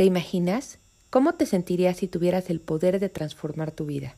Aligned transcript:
¿Te 0.00 0.06
imaginas 0.06 0.78
cómo 1.10 1.34
te 1.34 1.44
sentirías 1.44 1.98
si 1.98 2.08
tuvieras 2.08 2.48
el 2.48 2.58
poder 2.58 3.00
de 3.00 3.10
transformar 3.10 3.70
tu 3.70 3.84
vida? 3.84 4.16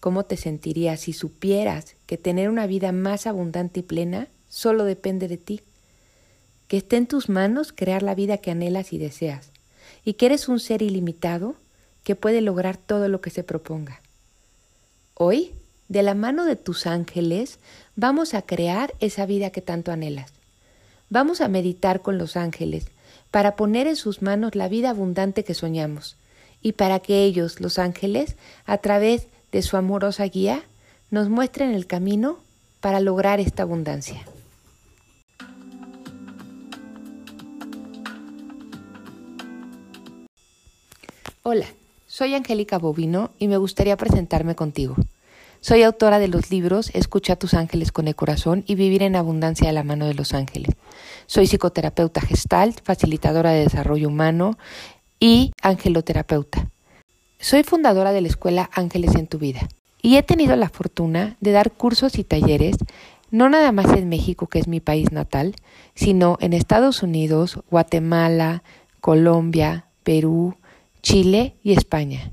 ¿Cómo 0.00 0.26
te 0.26 0.36
sentirías 0.36 1.00
si 1.00 1.14
supieras 1.14 1.96
que 2.04 2.18
tener 2.18 2.50
una 2.50 2.66
vida 2.66 2.92
más 2.92 3.26
abundante 3.26 3.80
y 3.80 3.84
plena 3.84 4.28
solo 4.50 4.84
depende 4.84 5.26
de 5.26 5.38
ti? 5.38 5.62
Que 6.66 6.76
esté 6.76 6.98
en 6.98 7.06
tus 7.06 7.30
manos 7.30 7.72
crear 7.72 8.02
la 8.02 8.14
vida 8.14 8.36
que 8.36 8.50
anhelas 8.50 8.92
y 8.92 8.98
deseas, 8.98 9.50
y 10.04 10.12
que 10.12 10.26
eres 10.26 10.46
un 10.46 10.60
ser 10.60 10.82
ilimitado 10.82 11.54
que 12.04 12.14
puede 12.14 12.42
lograr 12.42 12.76
todo 12.76 13.08
lo 13.08 13.22
que 13.22 13.30
se 13.30 13.42
proponga. 13.42 14.02
Hoy, 15.14 15.52
de 15.88 16.02
la 16.02 16.12
mano 16.12 16.44
de 16.44 16.56
tus 16.56 16.86
ángeles, 16.86 17.60
vamos 17.96 18.34
a 18.34 18.42
crear 18.42 18.92
esa 19.00 19.24
vida 19.24 19.48
que 19.48 19.62
tanto 19.62 19.90
anhelas. 19.90 20.34
Vamos 21.08 21.40
a 21.40 21.48
meditar 21.48 22.02
con 22.02 22.18
los 22.18 22.36
ángeles 22.36 22.88
para 23.30 23.56
poner 23.56 23.86
en 23.86 23.96
sus 23.96 24.22
manos 24.22 24.54
la 24.54 24.68
vida 24.68 24.90
abundante 24.90 25.44
que 25.44 25.54
soñamos 25.54 26.16
y 26.62 26.72
para 26.72 27.00
que 27.00 27.24
ellos, 27.24 27.60
los 27.60 27.78
ángeles, 27.78 28.36
a 28.66 28.78
través 28.78 29.28
de 29.52 29.62
su 29.62 29.76
amorosa 29.76 30.24
guía, 30.24 30.62
nos 31.10 31.28
muestren 31.28 31.72
el 31.72 31.86
camino 31.86 32.38
para 32.80 33.00
lograr 33.00 33.40
esta 33.40 33.62
abundancia. 33.62 34.24
Hola, 41.42 41.66
soy 42.06 42.34
Angélica 42.34 42.78
Bovino 42.78 43.30
y 43.38 43.48
me 43.48 43.56
gustaría 43.56 43.96
presentarme 43.96 44.54
contigo. 44.54 44.96
Soy 45.60 45.82
autora 45.82 46.20
de 46.20 46.28
los 46.28 46.50
libros 46.50 46.90
Escucha 46.94 47.32
a 47.32 47.36
tus 47.36 47.52
ángeles 47.54 47.90
con 47.90 48.06
el 48.06 48.14
corazón 48.14 48.62
y 48.66 48.76
Vivir 48.76 49.02
en 49.02 49.16
abundancia 49.16 49.66
de 49.66 49.72
la 49.72 49.82
mano 49.82 50.06
de 50.06 50.14
los 50.14 50.32
ángeles. 50.32 50.76
Soy 51.26 51.46
psicoterapeuta 51.46 52.20
gestalt, 52.20 52.80
facilitadora 52.84 53.50
de 53.50 53.64
desarrollo 53.64 54.08
humano 54.08 54.56
y 55.18 55.52
angeloterapeuta. 55.62 56.70
Soy 57.40 57.64
fundadora 57.64 58.12
de 58.12 58.20
la 58.20 58.28
escuela 58.28 58.70
Ángeles 58.72 59.16
en 59.16 59.26
tu 59.26 59.38
vida 59.38 59.68
y 60.00 60.16
he 60.16 60.22
tenido 60.22 60.54
la 60.56 60.68
fortuna 60.68 61.36
de 61.40 61.52
dar 61.52 61.72
cursos 61.72 62.18
y 62.18 62.24
talleres 62.24 62.76
no 63.30 63.48
nada 63.48 63.72
más 63.72 63.92
en 63.96 64.08
México, 64.08 64.46
que 64.46 64.58
es 64.58 64.68
mi 64.68 64.80
país 64.80 65.12
natal, 65.12 65.54
sino 65.94 66.38
en 66.40 66.52
Estados 66.52 67.02
Unidos, 67.02 67.58
Guatemala, 67.70 68.62
Colombia, 69.00 69.86
Perú, 70.02 70.56
Chile 71.02 71.54
y 71.62 71.72
España. 71.72 72.32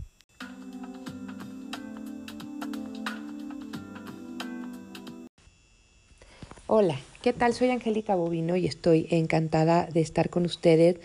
Hola, 6.68 7.00
¿qué 7.22 7.32
tal? 7.32 7.54
Soy 7.54 7.70
Angélica 7.70 8.16
Bovino 8.16 8.56
y 8.56 8.66
estoy 8.66 9.06
encantada 9.12 9.86
de 9.86 10.02
estar 10.02 10.32
con 10.32 10.46
ustedes 10.46 10.98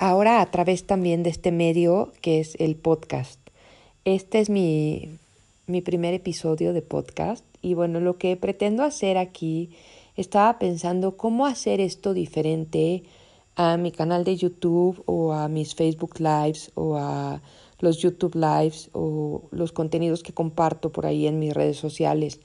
ahora 0.00 0.40
a 0.40 0.50
través 0.50 0.84
también 0.84 1.22
de 1.22 1.30
este 1.30 1.52
medio 1.52 2.12
que 2.22 2.40
es 2.40 2.56
el 2.58 2.74
podcast. 2.74 3.38
Este 4.04 4.40
es 4.40 4.50
mi, 4.50 5.16
mi 5.68 5.80
primer 5.80 6.12
episodio 6.12 6.72
de 6.72 6.82
podcast 6.82 7.44
y 7.62 7.74
bueno, 7.74 8.00
lo 8.00 8.18
que 8.18 8.36
pretendo 8.36 8.82
hacer 8.82 9.16
aquí, 9.16 9.70
estaba 10.16 10.58
pensando 10.58 11.16
cómo 11.16 11.46
hacer 11.46 11.80
esto 11.80 12.12
diferente 12.12 13.04
a 13.54 13.76
mi 13.76 13.92
canal 13.92 14.24
de 14.24 14.36
YouTube 14.36 15.04
o 15.06 15.34
a 15.34 15.46
mis 15.46 15.76
Facebook 15.76 16.18
Lives 16.18 16.72
o 16.74 16.96
a 16.96 17.42
los 17.78 17.98
YouTube 18.02 18.34
Lives 18.34 18.90
o 18.92 19.44
los 19.52 19.70
contenidos 19.70 20.24
que 20.24 20.34
comparto 20.34 20.90
por 20.90 21.06
ahí 21.06 21.28
en 21.28 21.38
mis 21.38 21.54
redes 21.54 21.76
sociales 21.76 22.40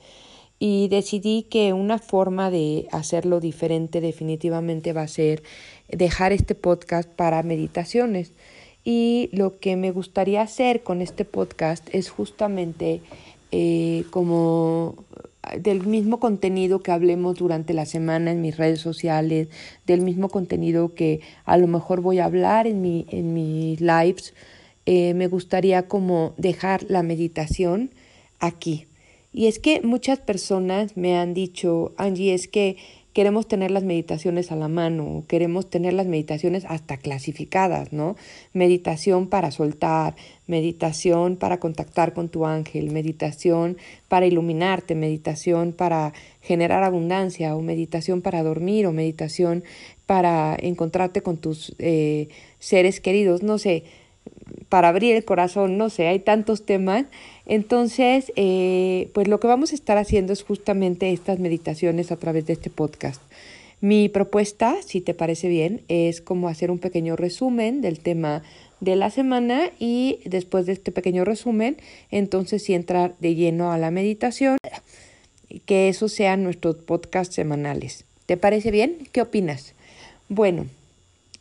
y 0.63 0.89
decidí 0.89 1.47
que 1.49 1.73
una 1.73 1.97
forma 1.97 2.51
de 2.51 2.87
hacerlo 2.91 3.39
diferente 3.39 3.99
definitivamente 3.99 4.93
va 4.93 5.01
a 5.01 5.07
ser 5.07 5.41
dejar 5.89 6.33
este 6.33 6.53
podcast 6.53 7.09
para 7.09 7.41
meditaciones. 7.41 8.31
Y 8.83 9.31
lo 9.33 9.57
que 9.57 9.75
me 9.75 9.89
gustaría 9.89 10.43
hacer 10.43 10.83
con 10.83 11.01
este 11.01 11.25
podcast 11.25 11.89
es 11.93 12.11
justamente 12.11 13.01
eh, 13.51 14.03
como 14.11 15.03
del 15.57 15.83
mismo 15.87 16.19
contenido 16.19 16.83
que 16.83 16.91
hablemos 16.91 17.39
durante 17.39 17.73
la 17.73 17.87
semana 17.87 18.29
en 18.31 18.41
mis 18.41 18.55
redes 18.55 18.81
sociales, 18.81 19.47
del 19.87 20.01
mismo 20.01 20.29
contenido 20.29 20.93
que 20.93 21.21
a 21.43 21.57
lo 21.57 21.65
mejor 21.65 22.01
voy 22.01 22.19
a 22.19 22.25
hablar 22.25 22.67
en, 22.67 22.83
mi, 22.83 23.07
en 23.09 23.33
mis 23.33 23.81
lives, 23.81 24.35
eh, 24.85 25.15
me 25.15 25.27
gustaría 25.27 25.87
como 25.87 26.35
dejar 26.37 26.83
la 26.87 27.01
meditación 27.01 27.89
aquí 28.39 28.85
y 29.33 29.47
es 29.47 29.59
que 29.59 29.81
muchas 29.81 30.19
personas 30.19 30.97
me 30.97 31.17
han 31.17 31.33
dicho, 31.33 31.93
Angie, 31.97 32.33
es 32.33 32.47
que 32.47 32.77
queremos 33.13 33.47
tener 33.47 33.71
las 33.71 33.83
meditaciones 33.83 34.51
a 34.51 34.55
la 34.55 34.67
mano, 34.67 35.23
queremos 35.27 35.69
tener 35.69 35.93
las 35.93 36.07
meditaciones 36.07 36.65
hasta 36.65 36.97
clasificadas, 36.97 37.91
¿no? 37.91 38.15
Meditación 38.53 39.27
para 39.27 39.51
soltar, 39.51 40.15
meditación 40.47 41.35
para 41.35 41.59
contactar 41.59 42.13
con 42.13 42.29
tu 42.29 42.45
ángel, 42.45 42.91
meditación 42.91 43.77
para 44.07 44.27
iluminarte, 44.27 44.95
meditación 44.95 45.73
para 45.73 46.13
generar 46.41 46.83
abundancia, 46.83 47.55
o 47.55 47.61
meditación 47.61 48.21
para 48.21 48.43
dormir, 48.43 48.87
o 48.87 48.93
meditación 48.93 49.63
para 50.05 50.57
encontrarte 50.59 51.21
con 51.21 51.37
tus 51.37 51.75
eh, 51.79 52.29
seres 52.59 53.01
queridos, 53.01 53.43
no 53.43 53.57
sé, 53.57 53.83
para 54.71 54.87
abrir 54.87 55.15
el 55.15 55.25
corazón, 55.25 55.77
no 55.77 55.89
sé, 55.89 56.07
hay 56.07 56.19
tantos 56.19 56.65
temas 56.65 57.05
entonces, 57.51 58.31
eh, 58.37 59.09
pues 59.13 59.27
lo 59.27 59.41
que 59.41 59.47
vamos 59.47 59.73
a 59.73 59.75
estar 59.75 59.97
haciendo 59.97 60.31
es 60.31 60.41
justamente 60.41 61.11
estas 61.11 61.37
meditaciones 61.37 62.09
a 62.09 62.15
través 62.15 62.45
de 62.45 62.53
este 62.53 62.69
podcast. 62.69 63.21
Mi 63.81 64.07
propuesta, 64.07 64.77
si 64.85 65.01
te 65.01 65.13
parece 65.13 65.49
bien, 65.49 65.81
es 65.89 66.21
como 66.21 66.47
hacer 66.47 66.71
un 66.71 66.79
pequeño 66.79 67.17
resumen 67.17 67.81
del 67.81 67.99
tema 67.99 68.41
de 68.79 68.95
la 68.95 69.09
semana 69.09 69.69
y 69.79 70.19
después 70.23 70.65
de 70.65 70.71
este 70.71 70.93
pequeño 70.93 71.25
resumen, 71.25 71.75
entonces 72.09 72.63
sí 72.63 72.73
entrar 72.73 73.15
de 73.19 73.35
lleno 73.35 73.73
a 73.73 73.77
la 73.77 73.91
meditación, 73.91 74.57
que 75.65 75.89
esos 75.89 76.13
sean 76.13 76.43
nuestros 76.43 76.77
podcasts 76.77 77.35
semanales. 77.35 78.05
¿Te 78.27 78.37
parece 78.37 78.71
bien? 78.71 79.09
¿Qué 79.11 79.21
opinas? 79.21 79.73
Bueno, 80.29 80.67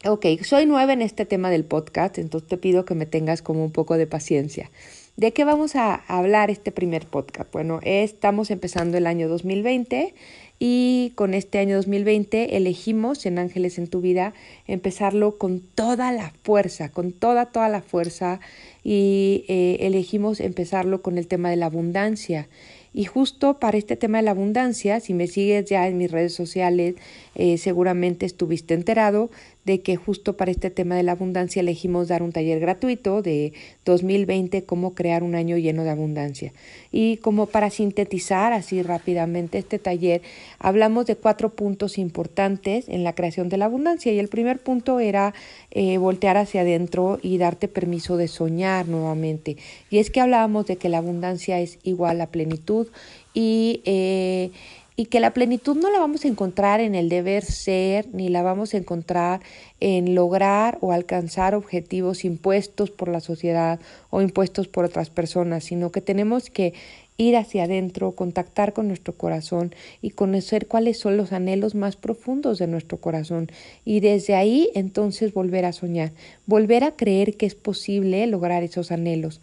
ok, 0.05 0.27
soy 0.43 0.67
nueva 0.67 0.93
en 0.93 1.03
este 1.03 1.27
tema 1.27 1.51
del 1.51 1.65
podcast, 1.65 2.19
entonces 2.19 2.49
te 2.49 2.57
pido 2.57 2.85
que 2.85 2.95
me 2.95 3.07
tengas 3.07 3.43
como 3.43 3.65
un 3.65 3.71
poco 3.71 3.99
de 3.99 4.07
paciencia. 4.07 4.71
¿De 5.17 5.33
qué 5.33 5.45
vamos 5.45 5.77
a 5.77 5.95
hablar 5.95 6.51
este 6.51 6.73
primer 6.73 7.07
podcast? 7.07 7.53
Bueno, 7.53 7.81
estamos 7.83 8.51
empezando 8.51 8.97
el 8.97 9.07
año 9.07 9.29
2020 9.29 10.15
y 10.59 11.13
con 11.17 11.35
este 11.35 11.59
año 11.59 11.77
2020 11.77 12.57
elegimos 12.57 13.27
en 13.27 13.39
Ángeles 13.39 13.77
en 13.77 13.89
tu 13.89 14.01
vida 14.01 14.33
empezarlo 14.67 15.37
con 15.37 15.61
toda 15.61 16.13
la 16.13 16.33
fuerza, 16.43 16.91
con 16.91 17.13
toda, 17.13 17.47
toda 17.47 17.69
la 17.69 17.83
fuerza 17.83 18.41
y 18.83 19.45
eh, 19.49 19.79
elegimos 19.81 20.41
empezarlo 20.41 21.03
con 21.03 21.19
el 21.19 21.27
tema 21.27 21.51
de 21.51 21.57
la 21.57 21.67
abundancia. 21.67 22.49
Y 22.93 23.05
justo 23.05 23.59
para 23.61 23.79
este 23.79 23.97
tema 23.97 24.19
de 24.19 24.25
la 24.25 24.33
abundancia, 24.33 24.99
si 25.01 25.15
me 25.15 25.29
sigues 25.29 25.69
ya 25.69 25.87
en 25.87 25.97
mis 25.97 26.11
redes 26.11 26.35
sociales, 26.35 26.97
eh, 27.37 27.57
seguramente 27.57 28.27
estuviste 28.27 28.75
enterado 28.75 29.31
de 29.71 29.83
que 29.83 29.95
justo 29.95 30.37
para 30.37 30.51
este 30.51 30.69
tema 30.69 30.97
de 30.97 31.05
la 31.05 31.13
abundancia 31.13 31.61
elegimos 31.61 32.09
dar 32.09 32.25
un 32.25 32.33
taller 32.33 32.59
gratuito 32.59 33.23
de 33.23 33.53
2020, 33.85 34.65
cómo 34.65 34.95
crear 34.95 35.23
un 35.23 35.37
año 35.37 35.57
lleno 35.59 35.85
de 35.85 35.91
abundancia. 35.91 36.53
Y 36.91 37.19
como 37.19 37.47
para 37.47 37.71
sintetizar 37.71 38.53
así 38.53 38.83
rápidamente 38.83 39.59
este 39.59 39.79
taller, 39.79 40.23
hablamos 40.59 41.07
de 41.07 41.15
cuatro 41.15 41.51
puntos 41.51 41.99
importantes 41.99 42.89
en 42.89 43.05
la 43.05 43.15
creación 43.15 43.49
de 43.49 43.59
la 43.59 43.67
abundancia. 43.67 44.13
Y 44.13 44.19
el 44.19 44.27
primer 44.27 44.59
punto 44.59 44.99
era 44.99 45.35
eh, 45.71 45.99
voltear 45.99 46.37
hacia 46.37 46.63
adentro 46.63 47.21
y 47.23 47.39
darte 47.39 47.69
permiso 47.69 48.17
de 48.17 48.27
soñar 48.27 48.89
nuevamente. 48.89 49.57
Y 49.89 49.99
es 49.99 50.11
que 50.11 50.21
hablábamos 50.21 50.67
de 50.67 50.79
que 50.79 50.89
la 50.89 50.99
abundancia 50.99 51.61
es 51.61 51.79
igual 51.85 52.21
a 52.21 52.27
plenitud 52.27 52.89
y... 53.35 53.83
Eh, 53.85 54.51
y 55.01 55.07
que 55.07 55.19
la 55.19 55.33
plenitud 55.33 55.79
no 55.79 55.91
la 55.91 55.99
vamos 55.99 56.27
a 56.27 56.29
encontrar 56.29 56.79
en 56.81 56.95
el 56.95 57.09
deber 57.09 57.43
ser, 57.43 58.07
ni 58.13 58.29
la 58.29 58.43
vamos 58.43 58.75
a 58.75 58.77
encontrar 58.77 59.41
en 59.81 60.15
lograr 60.15 60.77
o 60.83 60.93
alcanzar 60.93 61.55
objetivos 61.55 62.23
impuestos 62.27 62.91
por 62.91 63.09
la 63.09 63.21
sociedad 63.21 63.81
o 64.11 64.21
impuestos 64.21 64.69
por 64.69 64.85
otras 64.85 65.09
personas, 65.09 65.65
sino 65.65 65.91
que 65.91 66.03
tenemos 66.03 66.51
que 66.51 66.75
ir 67.17 67.39
hacia 67.39 67.65
adentro, 67.65 68.13
contactar 68.13 68.75
con 68.75 68.89
nuestro 68.89 69.15
corazón 69.15 69.75
y 70.03 70.11
conocer 70.11 70.67
cuáles 70.67 70.99
son 70.99 71.17
los 71.17 71.33
anhelos 71.33 71.75
más 71.75 71.97
profundos 71.97 72.59
de 72.59 72.67
nuestro 72.67 72.99
corazón 72.99 73.51
y 73.87 74.01
desde 74.01 74.35
ahí 74.35 74.69
entonces 74.75 75.33
volver 75.33 75.65
a 75.65 75.73
soñar, 75.73 76.13
volver 76.45 76.85
a 76.85 76.95
creer 76.95 77.39
que 77.39 77.47
es 77.47 77.55
posible 77.55 78.27
lograr 78.27 78.63
esos 78.65 78.93
anhelos. 78.93 79.41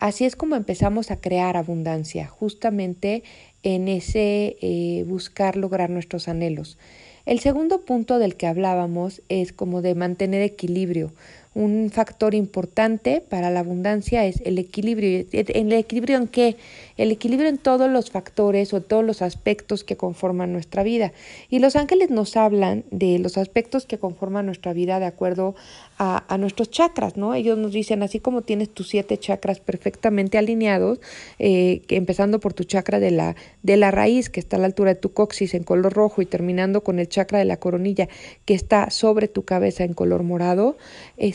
Así 0.00 0.24
es 0.24 0.36
como 0.36 0.54
empezamos 0.54 1.10
a 1.10 1.16
crear 1.16 1.56
abundancia, 1.56 2.28
justamente 2.28 3.24
en 3.62 3.88
ese 3.88 4.56
eh, 4.60 5.04
buscar 5.06 5.56
lograr 5.56 5.90
nuestros 5.90 6.28
anhelos. 6.28 6.78
El 7.26 7.40
segundo 7.40 7.84
punto 7.84 8.18
del 8.18 8.36
que 8.36 8.46
hablábamos 8.46 9.22
es 9.28 9.52
como 9.52 9.82
de 9.82 9.94
mantener 9.94 10.40
equilibrio, 10.42 11.12
un 11.54 11.90
factor 11.90 12.34
importante 12.34 13.20
para 13.20 13.50
la 13.50 13.60
abundancia 13.60 14.24
es 14.26 14.40
el 14.44 14.58
equilibrio. 14.58 15.26
¿El 15.32 15.72
equilibrio 15.72 16.16
en 16.16 16.28
qué? 16.28 16.56
El 16.96 17.10
equilibrio 17.10 17.48
en 17.48 17.58
todos 17.58 17.90
los 17.90 18.10
factores 18.10 18.72
o 18.74 18.80
todos 18.80 19.04
los 19.04 19.22
aspectos 19.22 19.84
que 19.84 19.96
conforman 19.96 20.52
nuestra 20.52 20.82
vida. 20.82 21.12
Y 21.48 21.58
los 21.58 21.76
ángeles 21.76 22.10
nos 22.10 22.36
hablan 22.36 22.84
de 22.90 23.18
los 23.18 23.38
aspectos 23.38 23.86
que 23.86 23.98
conforman 23.98 24.46
nuestra 24.46 24.72
vida 24.72 25.00
de 25.00 25.06
acuerdo 25.06 25.54
a, 25.98 26.24
a 26.32 26.38
nuestros 26.38 26.70
chakras, 26.70 27.16
¿no? 27.16 27.34
Ellos 27.34 27.58
nos 27.58 27.72
dicen, 27.72 28.02
así 28.02 28.20
como 28.20 28.42
tienes 28.42 28.68
tus 28.70 28.88
siete 28.88 29.18
chakras 29.18 29.60
perfectamente 29.60 30.38
alineados, 30.38 31.00
eh, 31.38 31.82
empezando 31.88 32.40
por 32.40 32.52
tu 32.52 32.64
chakra 32.64 33.00
de 33.00 33.10
la, 33.10 33.36
de 33.62 33.76
la 33.76 33.90
raíz, 33.90 34.30
que 34.30 34.40
está 34.40 34.56
a 34.56 34.60
la 34.60 34.66
altura 34.66 34.94
de 34.94 35.00
tu 35.00 35.12
coxis 35.12 35.54
en 35.54 35.64
color 35.64 35.92
rojo, 35.92 36.22
y 36.22 36.26
terminando 36.26 36.82
con 36.82 36.98
el 36.98 37.08
chakra 37.08 37.38
de 37.38 37.44
la 37.44 37.58
coronilla, 37.58 38.08
que 38.44 38.54
está 38.54 38.90
sobre 38.90 39.28
tu 39.28 39.44
cabeza 39.44 39.84
en 39.84 39.94
color 39.94 40.22
morado, 40.22 40.76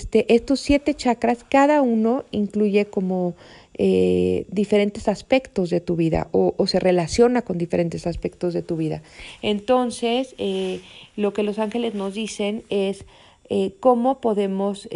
este, 0.03 0.33
estos 0.33 0.59
siete 0.59 0.93
chakras, 0.95 1.45
cada 1.47 1.81
uno 1.81 2.25
incluye 2.31 2.85
como 2.87 3.35
eh, 3.75 4.45
diferentes 4.49 5.07
aspectos 5.07 5.69
de 5.69 5.79
tu 5.79 5.95
vida 5.95 6.27
o, 6.33 6.53
se 6.67 6.81
relaciona 6.81 7.41
con 7.43 7.57
diferentes 7.57 8.05
aspectos 8.05 8.53
de 8.53 8.63
tu 8.63 8.75
vida. 8.75 9.01
Entonces, 9.41 10.35
eh, 10.39 10.81
lo 11.15 11.31
que 11.31 11.43
los 11.43 11.57
ángeles 11.57 11.95
nos 11.95 12.15
dicen 12.15 12.63
es 12.69 13.05
eh, 13.49 13.75
cómo 13.79 14.19
podemos 14.19 14.89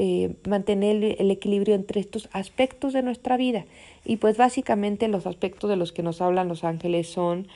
mantener 0.45 1.15
el 1.19 1.31
equilibrio 1.31 1.75
entre 1.75 2.01
estos 2.01 2.27
aspectos 2.33 2.91
de 2.91 3.01
nuestra 3.01 3.37
vida. 3.37 3.65
Y 4.03 4.17
pues 4.17 4.35
básicamente 4.37 5.07
los 5.07 5.25
aspectos 5.25 5.69
de 5.69 5.77
los 5.77 5.93
que 5.93 6.03
nos 6.03 6.21
hablan 6.21 6.47
los 6.47 6.63
ángeles 6.63 7.07
son, 7.07 7.47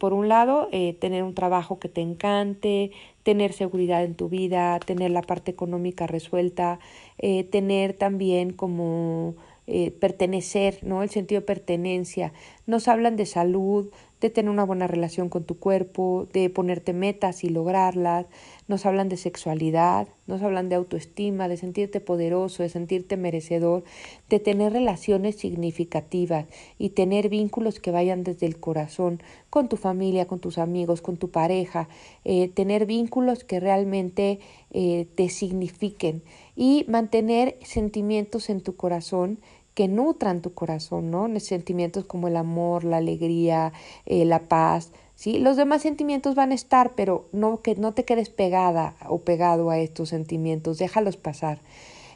por 0.00 0.12
un 0.12 0.28
lado, 0.28 0.68
tener 0.98 1.22
un 1.22 1.34
trabajo 1.34 1.78
que 1.78 1.88
te 1.88 2.00
encante, 2.00 2.90
tener 3.28 3.52
seguridad 3.52 4.04
en 4.04 4.14
tu 4.14 4.30
vida, 4.30 4.80
tener 4.80 5.10
la 5.10 5.20
parte 5.20 5.50
económica 5.50 6.06
resuelta, 6.06 6.78
eh, 7.18 7.44
tener 7.44 7.92
también 7.92 8.54
como 8.54 9.34
eh, 9.66 9.90
pertenecer, 9.90 10.78
¿no? 10.80 11.02
El 11.02 11.10
sentido 11.10 11.42
de 11.42 11.46
pertenencia. 11.46 12.32
Nos 12.64 12.88
hablan 12.88 13.16
de 13.16 13.26
salud, 13.26 13.90
de 14.20 14.30
tener 14.30 14.50
una 14.50 14.64
buena 14.64 14.86
relación 14.86 15.28
con 15.28 15.44
tu 15.44 15.58
cuerpo, 15.58 16.26
de 16.32 16.50
ponerte 16.50 16.92
metas 16.92 17.44
y 17.44 17.48
lograrlas, 17.48 18.26
nos 18.66 18.84
hablan 18.84 19.08
de 19.08 19.16
sexualidad, 19.16 20.08
nos 20.26 20.42
hablan 20.42 20.68
de 20.68 20.74
autoestima, 20.74 21.48
de 21.48 21.56
sentirte 21.56 22.00
poderoso, 22.00 22.62
de 22.62 22.68
sentirte 22.68 23.16
merecedor, 23.16 23.84
de 24.28 24.40
tener 24.40 24.72
relaciones 24.72 25.36
significativas 25.36 26.46
y 26.78 26.90
tener 26.90 27.28
vínculos 27.28 27.80
que 27.80 27.90
vayan 27.90 28.24
desde 28.24 28.46
el 28.46 28.60
corazón 28.60 29.22
con 29.50 29.68
tu 29.68 29.76
familia, 29.76 30.26
con 30.26 30.38
tus 30.38 30.58
amigos, 30.58 31.00
con 31.00 31.16
tu 31.16 31.30
pareja, 31.30 31.88
eh, 32.24 32.48
tener 32.48 32.84
vínculos 32.84 33.44
que 33.44 33.60
realmente 33.60 34.40
eh, 34.70 35.06
te 35.14 35.30
signifiquen 35.30 36.22
y 36.56 36.84
mantener 36.88 37.56
sentimientos 37.62 38.50
en 38.50 38.60
tu 38.60 38.76
corazón 38.76 39.38
que 39.78 39.86
nutran 39.86 40.42
tu 40.42 40.54
corazón, 40.54 41.12
¿no? 41.12 41.28
Sentimientos 41.38 42.04
como 42.04 42.26
el 42.26 42.36
amor, 42.36 42.82
la 42.82 42.96
alegría, 42.96 43.72
eh, 44.06 44.24
la 44.24 44.40
paz, 44.48 44.90
¿sí? 45.14 45.38
Los 45.38 45.56
demás 45.56 45.82
sentimientos 45.82 46.34
van 46.34 46.50
a 46.50 46.56
estar, 46.56 46.96
pero 46.96 47.28
no, 47.30 47.62
que 47.62 47.76
no 47.76 47.94
te 47.94 48.04
quedes 48.04 48.28
pegada 48.28 48.96
o 49.08 49.20
pegado 49.20 49.70
a 49.70 49.78
estos 49.78 50.08
sentimientos, 50.08 50.78
déjalos 50.78 51.16
pasar. 51.16 51.60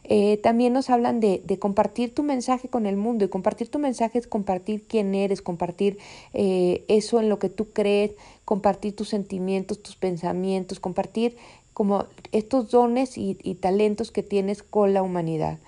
Eh, 0.03 0.39
también 0.39 0.73
nos 0.73 0.91
hablan 0.91 1.21
de, 1.21 1.41
de, 1.47 1.61
compartir 1.61 2.13
tu 2.13 2.25
mensaje 2.25 2.67
con 2.67 2.85
el 2.85 2.97
mundo 2.97 3.25
y 3.25 3.29
compartir 3.29 3.69
tu 3.69 3.79
mensaje 3.79 4.19
es 4.19 4.27
compartir 4.27 4.83
quién 4.89 5.15
eres, 5.15 5.41
compartir 5.41 5.99
eh, 6.35 6.85
eso 6.89 7.21
en 7.21 7.29
lo 7.29 7.39
que 7.39 7.49
tú 7.49 7.69
crees, 7.73 8.17
compartir 8.45 8.97
tus 8.97 9.11
sentimientos, 9.11 9.81
tus 9.81 9.95
pensamientos, 9.95 10.81
compartir 10.81 11.37
como 11.75 12.07
estos 12.33 12.73
dones 12.73 13.17
y 13.17 13.35
talentos 13.61 14.11
que 14.11 14.25
tienes 14.25 14.65
con 14.65 14.93
la 14.95 15.03
humanidad. 15.03 15.61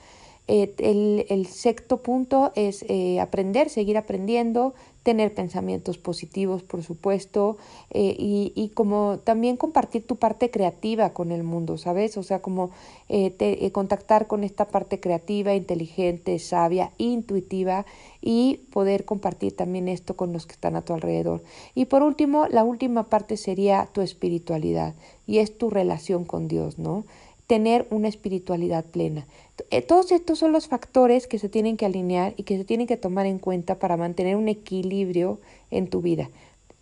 Eh, 0.46 0.74
el, 0.78 1.24
el, 1.30 1.46
sexto 1.46 2.02
punto 2.02 2.52
es 2.54 2.84
eh, 2.90 3.18
aprender, 3.18 3.70
seguir 3.70 3.96
aprendiendo, 3.96 4.74
tener 5.02 5.32
pensamientos 5.32 5.96
positivos, 5.96 6.62
por 6.62 6.82
supuesto, 6.82 7.56
eh, 7.90 8.14
y, 8.18 8.52
y, 8.54 8.68
como 8.68 9.20
también 9.24 9.56
compartir 9.56 10.06
tu 10.06 10.16
parte 10.16 10.50
creativa 10.50 11.14
con 11.14 11.32
el 11.32 11.44
mundo, 11.44 11.78
¿sabes? 11.78 12.18
O 12.18 12.22
sea, 12.22 12.42
como 12.42 12.70
te, 13.08 13.70
contactar 13.72 14.26
con 14.26 14.44
esta 14.44 14.68
parte 14.68 15.00
creativa, 15.00 15.54
inteligente, 15.54 16.38
sabia, 16.38 16.90
intuitiva 16.98 17.86
y 18.20 18.60
poder 18.70 19.06
compartir 19.06 19.56
también 19.56 19.88
esto 19.88 20.14
con 20.14 20.34
los 20.34 20.46
que 20.46 20.52
están 20.52 20.76
a 20.76 20.82
tu 20.82 20.92
alrededor. 20.92 21.42
Y 21.74 21.86
por 21.86 22.02
último, 22.02 22.48
la 22.48 22.64
última 22.64 23.08
parte 23.08 23.38
sería 23.38 23.88
tu 23.92 24.02
espiritualidad 24.02 24.94
y 25.26 25.38
es 25.38 25.56
tu 25.56 25.70
relación 25.70 26.26
con 26.26 26.48
Dios, 26.48 26.78
¿no? 26.78 27.04
tener 27.46 27.86
una 27.90 28.08
espiritualidad 28.08 28.84
plena. 28.84 29.26
Eh, 29.70 29.82
todos 29.82 30.10
estos 30.10 30.38
son 30.38 30.52
los 30.52 30.66
factores 30.66 31.26
que 31.26 31.38
se 31.38 31.48
tienen 31.48 31.76
que 31.76 31.86
alinear 31.86 32.34
y 32.36 32.42
que 32.42 32.56
se 32.56 32.64
tienen 32.64 32.86
que 32.86 32.96
tomar 32.96 33.26
en 33.26 33.38
cuenta 33.38 33.78
para 33.78 33.96
mantener 33.96 34.36
un 34.36 34.48
equilibrio 34.48 35.40
en 35.70 35.88
tu 35.88 36.02
vida. 36.02 36.28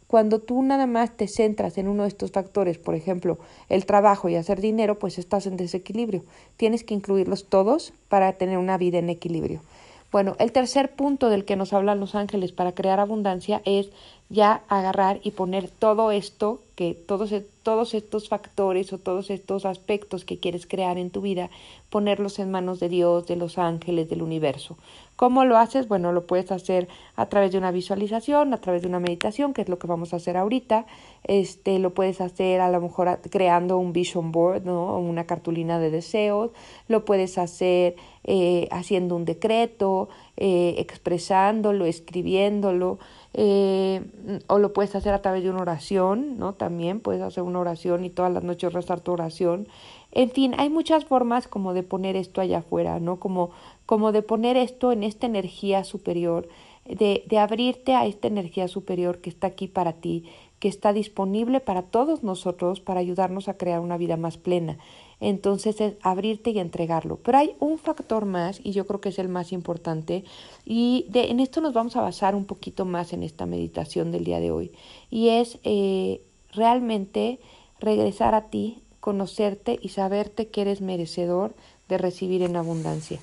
Cuando 0.07 0.41
tú 0.41 0.63
nada 0.63 0.87
más 0.87 1.17
te 1.17 1.27
centras 1.27 1.79
en 1.79 1.89
uno 1.89 2.03
de 2.03 2.09
estos 2.09 2.33
factores, 2.33 2.79
por 2.79 2.95
ejemplo, 2.95 3.39
el 3.71 3.87
trabajo 3.87 4.29
y 4.29 4.37
hacer 4.37 4.61
dinero, 4.61 4.99
pues 4.99 5.19
estás 5.19 5.47
en 5.47 5.57
desequilibrio. 5.57 6.23
Tienes 6.59 6.85
que 6.85 6.95
incluirlos 6.95 7.47
todos 7.47 7.95
para 8.09 8.35
tener 8.35 8.59
una 8.59 8.77
vida 8.77 8.99
en 8.99 9.09
equilibrio. 9.09 9.63
Bueno, 10.11 10.37
el 10.39 10.53
tercer 10.53 10.95
punto 10.95 11.31
del 11.31 11.47
que 11.47 11.57
nos 11.57 11.73
hablan 11.73 11.99
los 11.99 12.15
ángeles 12.15 12.53
para 12.53 12.73
crear 12.73 13.01
abundancia 13.01 13.63
es 13.65 13.91
ya 14.33 14.63
agarrar 14.69 15.21
y 15.23 15.33
poner 15.33 15.69
todo 15.69 16.11
esto, 16.11 16.61
que 16.75 16.95
todos, 16.95 17.33
e, 17.33 17.45
todos 17.63 17.93
estos 17.93 18.31
factores 18.31 18.91
o 18.95 18.99
todos 18.99 19.29
estos 19.29 19.67
aspectos 19.67 20.25
que 20.25 20.39
quieres 20.39 20.67
crear 20.67 20.97
en 20.97 21.11
tu 21.11 21.21
vida, 21.21 21.51
ponerlos 21.91 22.39
en 22.39 22.51
manos 22.51 22.81
de 22.81 22.89
Dios, 22.89 23.27
de 23.27 23.37
los 23.37 23.59
ángeles, 23.59 24.09
del 24.09 24.23
universo. 24.23 24.79
¿Cómo 25.17 25.45
lo 25.45 25.59
haces? 25.59 25.87
Bueno, 25.87 26.13
lo 26.13 26.27
puedes 26.27 26.51
hacer 26.51 26.89
a 27.15 27.27
través 27.27 27.53
de 27.53 27.59
una 27.59 27.71
visualización, 27.71 28.55
a 28.55 28.61
través 28.63 28.81
de 28.81 28.89
una 28.89 29.01
meditación, 29.01 29.53
que 29.53 29.63
es 29.63 29.69
lo 29.69 29.79
que 29.79 29.87
vamos 29.87 30.15
a 30.15 30.17
hacer 30.17 30.39
ahorita. 30.39 30.87
Este, 31.25 31.79
lo 31.79 31.91
puedes 31.91 32.23
hacer 32.23 32.63
a 32.63 32.71
lo 32.71 32.81
mejor 32.81 33.21
creando 33.31 33.77
un 33.77 33.93
vision 33.93 34.33
board, 34.33 34.65
¿no? 34.65 34.99
Una 34.99 35.25
cartulina 35.25 35.79
de 35.79 35.91
deseos. 35.91 36.51
Lo 36.89 37.05
puedes 37.05 37.37
hacer 37.37 37.97
eh, 38.25 38.67
haciendo 38.71 39.15
un 39.15 39.27
decreto, 39.27 40.09
eh, 40.37 40.77
expresándolo, 40.79 41.85
escribiéndolo. 41.85 42.99
Eh, 43.35 44.03
o 44.47 44.59
lo 44.59 44.73
puedes 44.73 44.95
hacer 44.95 45.15
a 45.15 45.23
través 45.23 45.43
de 45.43 45.51
una 45.51 45.63
oración, 45.63 46.39
¿no? 46.39 46.55
También 46.55 47.01
puedes 47.01 47.23
hacer 47.23 47.43
una 47.43 47.61
oración 47.61 48.05
y 48.05 48.11
todas 48.11 48.33
las 48.33 48.43
noches 48.43 48.73
rezar 48.73 49.01
tu 49.01 49.13
oración. 49.13 49.69
En 50.11 50.31
fin, 50.31 50.55
hay 50.59 50.69
muchas 50.69 51.05
formas 51.05 51.49
como 51.49 51.73
de 51.73 51.83
poner 51.83 52.17
esto 52.17 52.41
allá 52.41 52.59
afuera, 52.59 53.01
¿no? 53.01 53.19
Como, 53.21 53.51
como 53.87 54.13
de 54.13 54.23
poner 54.23 54.57
esto 54.57 54.93
en 54.93 55.03
esta 55.03 55.27
energía 55.27 55.85
superior, 55.85 56.49
de, 56.85 57.25
de 57.27 57.39
abrirte 57.39 57.95
a 57.95 58.07
esta 58.07 58.29
energía 58.29 58.69
superior 58.69 59.19
que 59.19 59.31
está 59.31 59.47
aquí 59.47 59.69
para 59.69 59.95
ti, 59.95 60.25
que 60.59 60.69
está 60.69 60.93
disponible 60.93 61.61
para 61.61 61.83
todos 61.83 62.23
nosotros 62.23 62.81
para 62.81 63.01
ayudarnos 63.01 63.49
a 63.49 63.57
crear 63.57 63.81
una 63.81 63.97
vida 63.97 64.17
más 64.17 64.37
plena 64.37 64.79
entonces 65.23 65.81
es 65.81 65.95
abrirte 66.03 66.51
y 66.51 66.59
entregarlo. 66.59 67.17
Pero 67.23 67.39
hay 67.39 67.55
un 67.61 67.79
factor 67.79 68.25
más 68.25 68.61
y 68.63 68.73
yo 68.73 68.87
creo 68.87 69.01
que 69.01 69.11
es 69.11 69.19
el 69.19 69.29
más 69.29 69.53
importante 69.53 70.25
y 70.65 71.07
de, 71.09 71.31
en 71.31 71.41
esto 71.41 71.61
nos 71.61 71.73
vamos 71.73 71.97
a 71.97 72.03
basar 72.03 72.35
un 72.35 72.45
poquito 72.45 72.85
más 72.85 73.13
en 73.13 73.23
esta 73.23 73.47
meditación 73.47 74.11
del 74.11 74.25
día 74.25 74.41
de 74.41 74.51
hoy 74.51 74.73
y 75.11 75.29
es 75.29 75.59
eh, 75.63 76.23
realmente 76.53 77.39
regresar 77.79 78.35
a 78.35 78.51
ti, 78.51 78.83
conocerte 79.01 79.79
y 79.81 79.91
saberte 79.91 80.49
que 80.49 80.63
eres 80.63 80.81
merecedor 80.81 81.55
de 81.89 81.99
recibir 81.99 82.43
en 82.43 82.57
abundancia. 82.57 83.21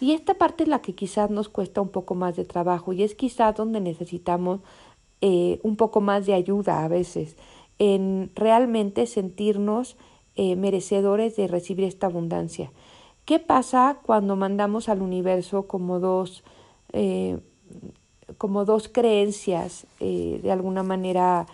Y 0.00 0.12
esta 0.12 0.34
parte 0.34 0.64
es 0.64 0.68
la 0.68 0.80
que 0.80 0.94
quizás 0.94 1.30
nos 1.30 1.48
cuesta 1.48 1.80
un 1.80 1.90
poco 1.90 2.14
más 2.14 2.34
de 2.34 2.44
trabajo 2.44 2.92
y 2.92 3.02
es 3.02 3.14
quizás 3.14 3.54
donde 3.54 3.80
necesitamos 3.80 4.60
eh, 5.20 5.60
un 5.62 5.76
poco 5.76 6.00
más 6.00 6.26
de 6.26 6.34
ayuda 6.34 6.82
a 6.82 6.88
veces 6.88 7.36
en 7.78 8.30
realmente 8.34 9.06
sentirnos 9.06 9.96
eh, 10.36 10.56
merecedores 10.56 11.36
de 11.36 11.46
recibir 11.46 11.84
esta 11.84 12.06
abundancia. 12.06 12.70
¿Qué 13.24 13.38
pasa 13.38 13.98
cuando 14.02 14.34
mandamos 14.34 14.88
al 14.88 15.02
universo 15.02 15.68
como 15.68 16.00
dos, 16.00 16.42
eh, 16.92 17.38
como 18.38 18.64
dos 18.64 18.88
creencias 18.88 19.86
eh, 20.00 20.40
de 20.42 20.50
alguna 20.50 20.82
manera 20.82 21.46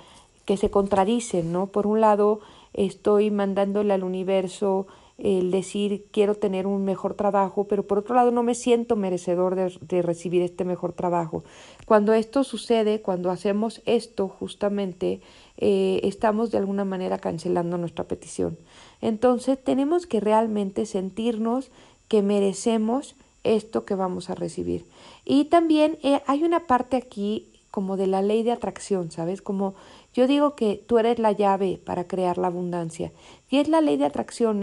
que 0.45 0.57
se 0.57 0.71
contradicen? 0.71 1.53
¿no? 1.53 1.67
Por 1.67 1.87
un 1.87 2.01
lado, 2.01 2.41
estoy 2.73 3.31
mandándole 3.31 3.93
al 3.93 4.05
universo 4.05 4.87
el 5.19 5.51
decir 5.51 6.07
quiero 6.13 6.37
tener 6.37 6.67
un 6.67 6.85
mejor 6.85 7.15
trabajo, 7.15 7.65
pero 7.65 7.83
por 7.83 7.99
otro 7.99 8.15
lado 8.15 8.31
no 8.31 8.45
me 8.45 8.55
siento 8.55 8.95
merecedor 8.95 9.57
de, 9.57 10.03
recibir 10.03 10.43
este 10.43 10.65
mejor 10.65 10.93
trabajo. 10.93 11.43
Cuando 11.87 12.13
esto 12.13 12.45
sucede, 12.45 13.03
cuando 13.03 13.31
hacemos 13.31 13.83
esto 13.85 14.29
justamente, 14.29 15.21
eh, 15.57 16.01
estamos 16.05 16.53
de 16.53 16.59
alguna 16.59 16.85
manera 16.85 17.19
cancelando 17.19 17.79
nuestra 17.79 18.05
petición. 18.05 18.57
Entonces 19.01 19.59
tenemos 19.63 20.07
que 20.07 20.21
realmente 20.21 20.87
sentirnos 20.87 21.71
que 22.07 22.23
merecemos 22.23 23.17
esto 23.43 23.85
que 23.85 23.97
vamos 23.97 24.31
a 24.31 24.37
recibir. 24.37 24.85
Y 25.25 25.47
también 25.47 25.99
eh, 26.03 26.23
hay 26.27 26.45
una 26.45 26.67
parte 26.67 26.97
aquí 26.97 27.49
como 27.71 27.97
de 27.97 28.07
la 28.07 28.23
ley 28.23 28.43
de 28.43 28.53
atracción, 28.53 29.11
¿sabes? 29.11 29.43
Como 29.43 29.75
yo 30.15 30.27
digo 30.27 30.55
que 30.57 30.83
tú 30.87 30.99
eres 30.99 31.19
la 31.19 31.33
llave 31.33 31.79
para 31.85 32.05
crear 32.05 32.39
la 32.39 32.49
abundancia. 32.49 33.13
Y 33.51 33.59
es 33.59 33.69
la 33.69 33.81
ley 33.81 33.97
de 33.97 34.07
atracción, 34.07 34.63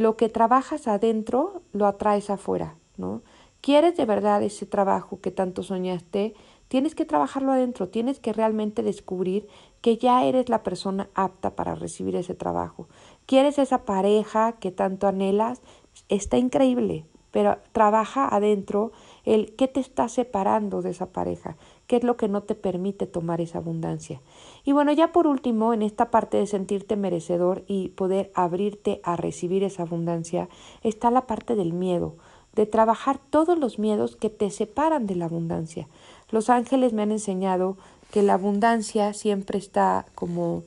lo 0.00 0.16
que 0.16 0.30
trabajas 0.30 0.88
adentro 0.88 1.60
lo 1.72 1.86
atraes 1.86 2.30
afuera, 2.30 2.74
¿no? 2.96 3.20
¿Quieres 3.60 3.98
de 3.98 4.06
verdad 4.06 4.42
ese 4.42 4.64
trabajo 4.64 5.20
que 5.20 5.30
tanto 5.30 5.62
soñaste? 5.62 6.32
Tienes 6.68 6.94
que 6.94 7.04
trabajarlo 7.04 7.52
adentro, 7.52 7.90
tienes 7.90 8.18
que 8.18 8.32
realmente 8.32 8.82
descubrir 8.82 9.46
que 9.82 9.98
ya 9.98 10.24
eres 10.24 10.48
la 10.48 10.62
persona 10.62 11.10
apta 11.14 11.54
para 11.54 11.74
recibir 11.74 12.16
ese 12.16 12.34
trabajo. 12.34 12.88
¿Quieres 13.26 13.58
esa 13.58 13.84
pareja 13.84 14.52
que 14.52 14.70
tanto 14.70 15.06
anhelas? 15.06 15.60
Está 16.08 16.38
increíble, 16.38 17.04
pero 17.30 17.58
trabaja 17.72 18.26
adentro 18.26 18.92
el 19.24 19.54
qué 19.54 19.68
te 19.68 19.80
está 19.80 20.08
separando 20.08 20.80
de 20.80 20.90
esa 20.90 21.12
pareja, 21.12 21.58
qué 21.90 21.96
es 21.96 22.04
lo 22.04 22.16
que 22.16 22.28
no 22.28 22.44
te 22.44 22.54
permite 22.54 23.08
tomar 23.08 23.40
esa 23.40 23.58
abundancia. 23.58 24.20
Y 24.64 24.70
bueno, 24.70 24.92
ya 24.92 25.10
por 25.10 25.26
último, 25.26 25.74
en 25.74 25.82
esta 25.82 26.08
parte 26.12 26.36
de 26.36 26.46
sentirte 26.46 26.94
merecedor 26.94 27.64
y 27.66 27.88
poder 27.88 28.30
abrirte 28.36 29.00
a 29.02 29.16
recibir 29.16 29.64
esa 29.64 29.82
abundancia, 29.82 30.48
está 30.84 31.10
la 31.10 31.26
parte 31.26 31.56
del 31.56 31.72
miedo, 31.72 32.14
de 32.54 32.64
trabajar 32.64 33.18
todos 33.18 33.58
los 33.58 33.80
miedos 33.80 34.14
que 34.14 34.30
te 34.30 34.52
separan 34.52 35.08
de 35.08 35.16
la 35.16 35.24
abundancia. 35.24 35.88
Los 36.30 36.48
ángeles 36.48 36.92
me 36.92 37.02
han 37.02 37.10
enseñado 37.10 37.76
que 38.12 38.22
la 38.22 38.34
abundancia 38.34 39.12
siempre 39.12 39.58
está 39.58 40.06
como 40.14 40.62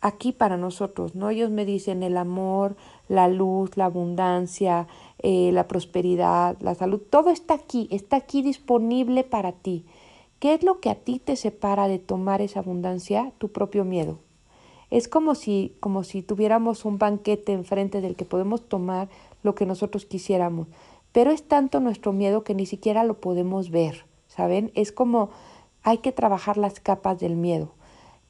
aquí 0.00 0.32
para 0.32 0.56
nosotros, 0.56 1.14
¿no? 1.14 1.30
Ellos 1.30 1.50
me 1.50 1.64
dicen 1.64 2.02
el 2.02 2.16
amor, 2.16 2.74
la 3.08 3.28
luz, 3.28 3.76
la 3.76 3.84
abundancia, 3.84 4.88
eh, 5.20 5.52
la 5.52 5.68
prosperidad, 5.68 6.56
la 6.60 6.74
salud, 6.74 7.00
todo 7.08 7.30
está 7.30 7.54
aquí, 7.54 7.86
está 7.92 8.16
aquí 8.16 8.42
disponible 8.42 9.22
para 9.22 9.52
ti. 9.52 9.84
¿Qué 10.44 10.52
es 10.52 10.62
lo 10.62 10.78
que 10.78 10.90
a 10.90 10.94
ti 10.94 11.22
te 11.24 11.36
separa 11.36 11.88
de 11.88 11.98
tomar 11.98 12.42
esa 12.42 12.60
abundancia? 12.60 13.32
Tu 13.38 13.48
propio 13.48 13.86
miedo. 13.86 14.18
Es 14.90 15.08
como 15.08 15.34
si, 15.34 15.74
como 15.80 16.04
si 16.04 16.20
tuviéramos 16.20 16.84
un 16.84 16.98
banquete 16.98 17.52
enfrente 17.52 18.02
del 18.02 18.14
que 18.14 18.26
podemos 18.26 18.60
tomar 18.68 19.08
lo 19.42 19.54
que 19.54 19.64
nosotros 19.64 20.04
quisiéramos, 20.04 20.68
pero 21.12 21.30
es 21.30 21.48
tanto 21.48 21.80
nuestro 21.80 22.12
miedo 22.12 22.44
que 22.44 22.54
ni 22.54 22.66
siquiera 22.66 23.04
lo 23.04 23.22
podemos 23.22 23.70
ver, 23.70 24.04
¿saben? 24.28 24.70
Es 24.74 24.92
como 24.92 25.30
hay 25.82 25.96
que 25.96 26.12
trabajar 26.12 26.58
las 26.58 26.78
capas 26.78 27.20
del 27.20 27.36
miedo. 27.36 27.70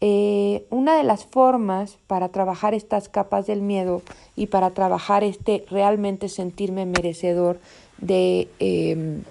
Eh, 0.01 0.69
una 0.71 0.97
de 0.97 1.03
las 1.03 1.25
formas 1.25 1.99
para 2.07 2.29
trabajar 2.29 2.75
estas 2.75 3.09
capas 3.09 3.49
del 3.49 3.61
miedo 3.61 4.03
y 4.37 4.47
para 4.47 4.71
trabajar 4.71 5.25
este 5.25 5.65
realmente 5.69 6.29
sentirme 6.29 6.87
merecedor 6.87 7.59
de, 7.99 8.49
em, 8.61 9.25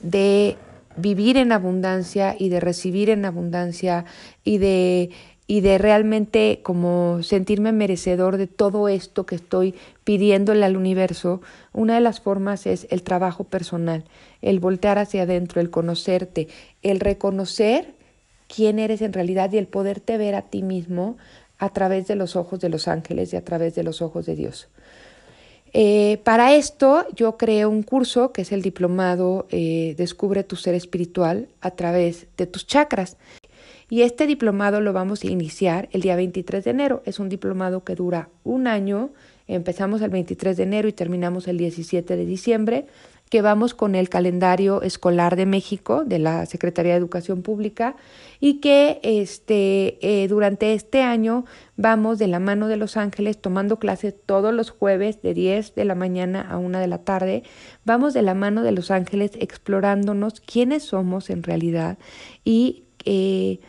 de 0.00 0.56
vivir 0.96 1.36
en 1.36 1.52
abundancia 1.52 2.34
y 2.38 2.48
de 2.48 2.60
recibir 2.60 3.10
en 3.10 3.24
abundancia 3.24 4.04
y 4.44 4.58
de 4.58 5.10
y 5.48 5.60
de 5.60 5.78
realmente 5.78 6.60
como 6.62 7.22
sentirme 7.22 7.70
merecedor 7.70 8.36
de 8.36 8.48
todo 8.48 8.88
esto 8.88 9.26
que 9.26 9.36
estoy 9.36 9.74
pidiéndole 10.02 10.64
al 10.64 10.76
universo, 10.76 11.40
una 11.72 11.94
de 11.94 12.00
las 12.00 12.20
formas 12.20 12.66
es 12.66 12.88
el 12.90 13.02
trabajo 13.02 13.44
personal, 13.44 14.04
el 14.42 14.58
voltear 14.58 14.98
hacia 14.98 15.22
adentro, 15.22 15.60
el 15.60 15.70
conocerte, 15.70 16.48
el 16.82 16.98
reconocer 16.98 17.94
quién 18.48 18.78
eres 18.78 19.02
en 19.02 19.12
realidad 19.12 19.52
y 19.52 19.58
el 19.58 19.68
poderte 19.68 20.18
ver 20.18 20.34
a 20.34 20.42
ti 20.42 20.62
mismo 20.62 21.16
a 21.58 21.68
través 21.70 22.06
de 22.08 22.16
los 22.16 22.36
ojos 22.36 22.60
de 22.60 22.68
los 22.68 22.88
ángeles 22.88 23.32
y 23.32 23.36
a 23.36 23.44
través 23.44 23.74
de 23.74 23.82
los 23.82 24.02
ojos 24.02 24.26
de 24.26 24.34
Dios. 24.34 24.68
Eh, 25.78 26.22
para 26.24 26.54
esto 26.54 27.04
yo 27.14 27.36
creé 27.36 27.66
un 27.66 27.82
curso 27.82 28.32
que 28.32 28.40
es 28.40 28.50
el 28.50 28.62
diplomado 28.62 29.46
eh, 29.50 29.94
Descubre 29.98 30.42
tu 30.42 30.56
ser 30.56 30.74
espiritual 30.74 31.48
a 31.60 31.70
través 31.72 32.28
de 32.38 32.46
tus 32.46 32.66
chakras. 32.66 33.18
Y 33.90 34.00
este 34.00 34.26
diplomado 34.26 34.80
lo 34.80 34.94
vamos 34.94 35.22
a 35.22 35.26
iniciar 35.26 35.90
el 35.92 36.00
día 36.00 36.16
23 36.16 36.64
de 36.64 36.70
enero. 36.70 37.02
Es 37.04 37.18
un 37.18 37.28
diplomado 37.28 37.84
que 37.84 37.94
dura 37.94 38.30
un 38.42 38.68
año. 38.68 39.10
Empezamos 39.48 40.00
el 40.00 40.08
23 40.08 40.56
de 40.56 40.62
enero 40.62 40.88
y 40.88 40.94
terminamos 40.94 41.46
el 41.46 41.58
17 41.58 42.16
de 42.16 42.24
diciembre 42.24 42.86
que 43.30 43.42
vamos 43.42 43.74
con 43.74 43.94
el 43.94 44.08
calendario 44.08 44.82
escolar 44.82 45.34
de 45.34 45.46
México, 45.46 46.04
de 46.04 46.18
la 46.18 46.46
Secretaría 46.46 46.92
de 46.92 46.98
Educación 46.98 47.42
Pública, 47.42 47.96
y 48.38 48.60
que 48.60 49.00
este, 49.02 49.98
eh, 50.00 50.28
durante 50.28 50.74
este 50.74 51.02
año 51.02 51.44
vamos 51.76 52.18
de 52.18 52.28
la 52.28 52.38
mano 52.38 52.68
de 52.68 52.76
Los 52.76 52.96
Ángeles 52.96 53.38
tomando 53.40 53.78
clases 53.78 54.14
todos 54.24 54.54
los 54.54 54.70
jueves 54.70 55.22
de 55.22 55.34
10 55.34 55.74
de 55.74 55.84
la 55.84 55.94
mañana 55.94 56.46
a 56.48 56.58
1 56.58 56.78
de 56.78 56.86
la 56.86 56.98
tarde. 56.98 57.42
Vamos 57.84 58.14
de 58.14 58.22
la 58.22 58.34
mano 58.34 58.62
de 58.62 58.72
Los 58.72 58.90
Ángeles 58.90 59.32
explorándonos 59.34 60.40
quiénes 60.40 60.84
somos 60.84 61.30
en 61.30 61.42
realidad 61.42 61.98
y 62.44 62.84
eh, 63.04 63.60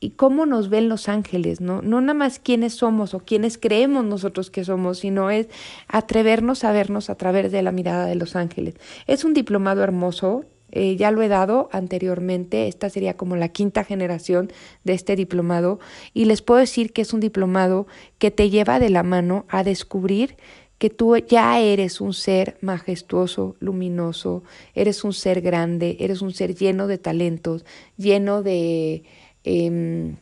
y 0.00 0.10
cómo 0.10 0.46
nos 0.46 0.70
ven 0.70 0.88
los 0.88 1.08
ángeles, 1.08 1.60
¿no? 1.60 1.82
No 1.82 2.00
nada 2.00 2.14
más 2.14 2.38
quiénes 2.38 2.74
somos 2.74 3.12
o 3.12 3.20
quiénes 3.20 3.58
creemos 3.58 4.04
nosotros 4.04 4.50
que 4.50 4.64
somos, 4.64 4.98
sino 4.98 5.30
es 5.30 5.48
atrevernos 5.86 6.64
a 6.64 6.72
vernos 6.72 7.10
a 7.10 7.14
través 7.16 7.52
de 7.52 7.62
la 7.62 7.70
mirada 7.70 8.06
de 8.06 8.14
los 8.14 8.34
ángeles. 8.34 8.74
Es 9.06 9.24
un 9.24 9.34
diplomado 9.34 9.82
hermoso, 9.82 10.46
eh, 10.72 10.96
ya 10.96 11.10
lo 11.10 11.20
he 11.20 11.28
dado 11.28 11.68
anteriormente, 11.72 12.68
esta 12.68 12.88
sería 12.88 13.16
como 13.16 13.36
la 13.36 13.48
quinta 13.48 13.84
generación 13.84 14.50
de 14.84 14.94
este 14.94 15.16
diplomado 15.16 15.80
y 16.14 16.24
les 16.26 16.42
puedo 16.42 16.60
decir 16.60 16.92
que 16.92 17.02
es 17.02 17.12
un 17.12 17.20
diplomado 17.20 17.86
que 18.18 18.30
te 18.30 18.50
lleva 18.50 18.78
de 18.78 18.88
la 18.88 19.02
mano 19.02 19.44
a 19.48 19.64
descubrir 19.64 20.36
que 20.78 20.88
tú 20.88 21.14
ya 21.18 21.60
eres 21.60 22.00
un 22.00 22.14
ser 22.14 22.56
majestuoso, 22.62 23.54
luminoso, 23.60 24.44
eres 24.74 25.04
un 25.04 25.12
ser 25.12 25.42
grande, 25.42 25.98
eres 26.00 26.22
un 26.22 26.32
ser 26.32 26.54
lleno 26.54 26.86
de 26.86 26.96
talentos, 26.96 27.66
lleno 27.98 28.42
de 28.42 29.02
Em, 29.44 30.16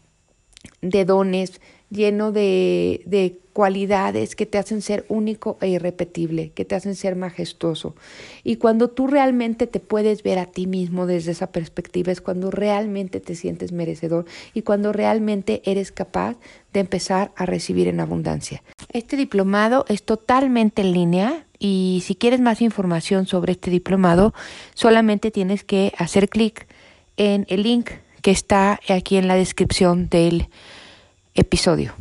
de 0.82 1.04
dones, 1.04 1.60
lleno 1.90 2.32
de, 2.32 3.02
de, 3.06 3.40
cualidades 3.52 4.36
que 4.36 4.46
te 4.46 4.56
hacen 4.56 4.82
ser 4.82 5.04
único 5.08 5.58
e 5.60 5.66
irrepetible, 5.66 6.50
que 6.50 6.64
te 6.64 6.76
hacen 6.76 6.94
ser 6.94 7.16
majestuoso. 7.16 7.96
Y 8.44 8.54
cuando 8.54 8.88
tú 8.88 9.08
realmente 9.08 9.66
te 9.66 9.80
puedes 9.80 10.22
ver 10.22 10.38
a 10.38 10.46
ti 10.46 10.68
mismo 10.68 11.06
desde 11.06 11.32
esa 11.32 11.48
perspectiva, 11.48 12.12
es 12.12 12.20
cuando 12.20 12.52
realmente 12.52 13.18
te 13.18 13.34
sientes 13.34 13.72
merecedor 13.72 14.26
y 14.54 14.62
cuando 14.62 14.92
realmente 14.92 15.60
eres 15.64 15.90
capaz 15.90 16.36
de 16.72 16.78
empezar 16.78 17.32
a 17.34 17.46
recibir 17.46 17.88
en 17.88 17.98
abundancia. 17.98 18.62
Este 18.92 19.16
diplomado 19.16 19.84
es 19.88 20.04
totalmente 20.04 20.82
en 20.82 20.92
línea 20.92 21.46
y 21.58 22.04
si 22.04 22.14
quieres 22.14 22.40
más 22.40 22.62
información 22.62 23.26
sobre 23.26 23.52
este 23.52 23.72
diplomado, 23.72 24.34
solamente 24.74 25.32
tienes 25.32 25.64
que 25.64 25.92
hacer 25.98 26.28
clic 26.28 26.68
en 27.16 27.44
el 27.48 27.64
link 27.64 27.90
que 28.22 28.30
está 28.30 28.80
aquí 28.88 29.16
en 29.16 29.28
la 29.28 29.34
descripción 29.34 30.08
del 30.08 30.48
episodio. 31.34 31.94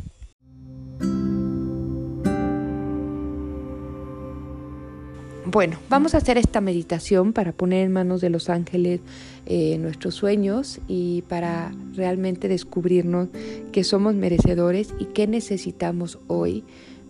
Bueno, 5.50 5.78
vamos 5.88 6.14
a 6.14 6.18
hacer 6.18 6.36
esta 6.36 6.60
meditación 6.60 7.32
para 7.32 7.52
poner 7.52 7.86
en 7.86 7.92
manos 7.92 8.20
de 8.20 8.28
los 8.28 8.50
ángeles 8.50 9.00
eh, 9.46 9.78
nuestros 9.78 10.14
sueños 10.14 10.78
y 10.88 11.22
para 11.22 11.72
realmente 11.94 12.48
descubrirnos 12.48 13.28
que 13.72 13.82
somos 13.82 14.14
merecedores 14.14 14.92
y 14.98 15.06
qué 15.06 15.26
necesitamos 15.26 16.18
hoy 16.26 16.64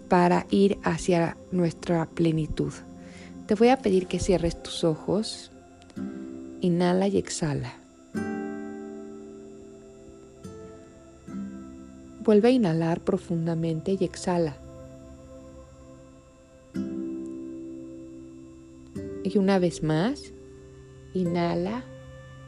para 0.08 0.46
ir 0.50 0.78
hacia 0.84 1.36
nuestra 1.50 2.06
plenitud. 2.06 2.72
Te 3.46 3.56
voy 3.56 3.70
a 3.70 3.78
pedir 3.78 4.06
que 4.06 4.20
cierres 4.20 4.62
tus 4.62 4.84
ojos, 4.84 5.50
inhala 6.60 7.08
y 7.08 7.18
exhala. 7.18 7.74
Vuelve 12.28 12.48
a 12.48 12.50
inhalar 12.50 13.00
profundamente 13.00 13.96
y 13.98 14.04
exhala. 14.04 14.58
Y 19.24 19.38
una 19.38 19.58
vez 19.58 19.82
más, 19.82 20.34
inhala 21.14 21.84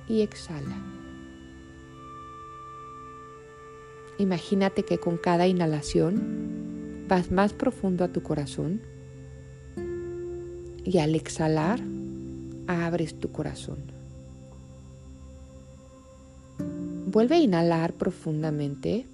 y 0.06 0.20
exhala. 0.20 0.76
Imagínate 4.18 4.82
que 4.82 4.98
con 4.98 5.16
cada 5.16 5.46
inhalación 5.46 7.06
vas 7.08 7.30
más 7.30 7.54
profundo 7.54 8.04
a 8.04 8.08
tu 8.08 8.22
corazón 8.22 8.82
y 10.84 10.98
al 10.98 11.14
exhalar 11.14 11.80
abres 12.66 13.18
tu 13.18 13.32
corazón. 13.32 13.78
Vuelve 17.06 17.36
a 17.36 17.40
inhalar 17.40 17.94
profundamente 17.94 19.06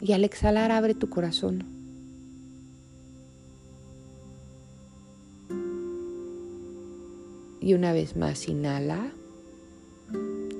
y 0.00 0.12
al 0.12 0.24
exhalar 0.24 0.72
abre 0.72 0.94
tu 0.94 1.08
corazón. 1.08 1.64
Y 7.60 7.74
una 7.74 7.92
vez 7.92 8.16
más 8.16 8.48
inhala 8.48 9.10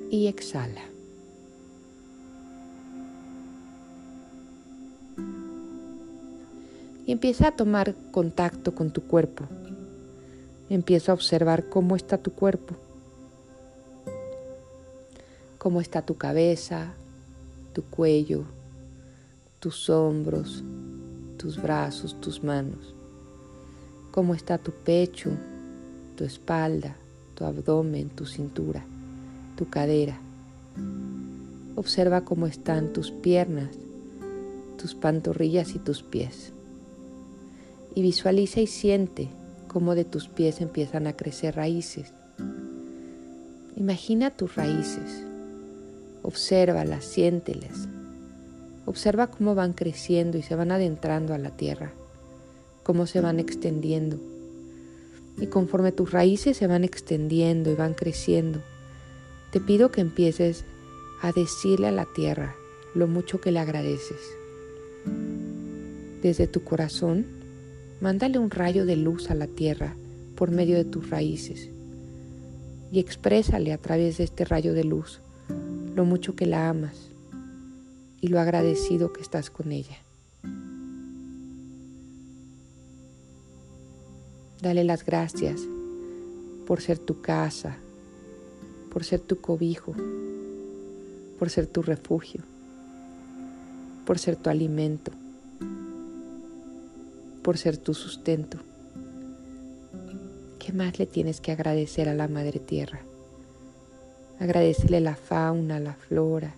y 0.09 0.27
exhala. 0.27 0.81
Y 7.05 7.11
empieza 7.13 7.47
a 7.47 7.55
tomar 7.55 7.95
contacto 8.11 8.75
con 8.75 8.91
tu 8.91 9.03
cuerpo. 9.03 9.45
Empieza 10.69 11.13
a 11.13 11.15
observar 11.15 11.69
cómo 11.69 11.95
está 11.95 12.17
tu 12.17 12.33
cuerpo, 12.33 12.75
cómo 15.57 15.79
está 15.79 16.01
tu 16.01 16.17
cabeza, 16.17 16.93
tu 17.71 17.83
cuello, 17.83 18.43
tus 19.59 19.89
hombros, 19.89 20.63
tus 21.37 21.61
brazos, 21.61 22.19
tus 22.21 22.43
manos. 22.43 22.93
Cómo 24.11 24.33
está 24.33 24.57
tu 24.57 24.71
pecho, 24.71 25.31
tu 26.15 26.23
espalda, 26.23 26.95
tu 27.35 27.45
abdomen, 27.45 28.09
tu 28.09 28.25
cintura, 28.25 28.85
tu 29.55 29.69
cadera. 29.69 30.19
Observa 31.75 32.25
cómo 32.25 32.47
están 32.47 32.93
tus 32.93 33.11
piernas, 33.11 33.69
tus 34.77 34.95
pantorrillas 34.95 35.75
y 35.75 35.79
tus 35.79 36.03
pies. 36.03 36.53
Y 37.95 38.01
visualiza 38.01 38.61
y 38.61 38.67
siente 38.67 39.29
cómo 39.67 39.95
de 39.95 40.05
tus 40.05 40.27
pies 40.27 40.61
empiezan 40.61 41.07
a 41.07 41.13
crecer 41.13 41.55
raíces. 41.55 42.13
Imagina 43.75 44.31
tus 44.31 44.55
raíces, 44.55 45.23
obsérvalas, 46.23 47.05
siéntelas. 47.05 47.87
Observa 48.87 49.27
cómo 49.27 49.53
van 49.53 49.73
creciendo 49.73 50.37
y 50.37 50.41
se 50.41 50.55
van 50.55 50.71
adentrando 50.71 51.33
a 51.33 51.37
la 51.37 51.57
tierra, 51.57 51.91
cómo 52.83 53.05
se 53.05 53.19
van 53.19 53.37
extendiendo. 53.37 54.17
Y 55.41 55.47
conforme 55.47 55.91
tus 55.91 56.11
raíces 56.11 56.55
se 56.55 56.67
van 56.67 56.85
extendiendo 56.85 57.69
y 57.69 57.75
van 57.75 57.93
creciendo, 57.93 58.61
te 59.51 59.59
pido 59.59 59.91
que 59.91 59.99
empieces 59.99 60.63
a 61.21 61.33
decirle 61.33 61.87
a 61.87 61.91
la 61.91 62.07
tierra 62.15 62.55
lo 62.95 63.07
mucho 63.07 63.41
que 63.41 63.51
le 63.51 63.59
agradeces. 63.59 64.21
Desde 66.21 66.47
tu 66.47 66.63
corazón, 66.63 67.25
mándale 67.99 68.39
un 68.39 68.51
rayo 68.51 68.85
de 68.85 68.95
luz 68.95 69.29
a 69.29 69.35
la 69.35 69.47
tierra 69.47 69.97
por 70.35 70.49
medio 70.49 70.77
de 70.77 70.85
tus 70.85 71.09
raíces 71.09 71.69
y 72.89 72.99
exprésale 72.99 73.73
a 73.73 73.79
través 73.79 74.19
de 74.19 74.23
este 74.23 74.45
rayo 74.45 74.73
de 74.73 74.85
luz 74.85 75.19
lo 75.93 76.05
mucho 76.05 76.37
que 76.37 76.45
la 76.45 76.69
amas 76.69 77.06
y 78.21 78.27
lo 78.27 78.39
agradecido 78.39 79.13
que 79.13 79.21
estás 79.21 79.49
con 79.49 79.71
ella. 79.71 79.97
Dale 84.61 84.83
las 84.83 85.05
gracias 85.05 85.61
por 86.65 86.81
ser 86.81 86.97
tu 86.97 87.21
casa, 87.21 87.77
por 88.91 89.03
ser 89.03 89.19
tu 89.19 89.39
cobijo, 89.39 89.93
por 91.37 91.49
ser 91.49 91.67
tu 91.67 91.83
refugio, 91.83 92.41
por 94.05 94.17
ser 94.17 94.35
tu 94.35 94.49
alimento, 94.49 95.11
por 97.43 97.57
ser 97.57 97.77
tu 97.77 97.93
sustento. 97.93 98.57
¿Qué 100.59 100.73
más 100.73 100.97
le 100.97 101.05
tienes 101.05 101.39
que 101.39 101.51
agradecer 101.51 102.09
a 102.09 102.15
la 102.15 102.27
Madre 102.27 102.59
Tierra? 102.59 103.01
Agradecele 104.39 104.99
la 104.99 105.15
fauna, 105.15 105.79
la 105.79 105.93
flora. 105.93 106.55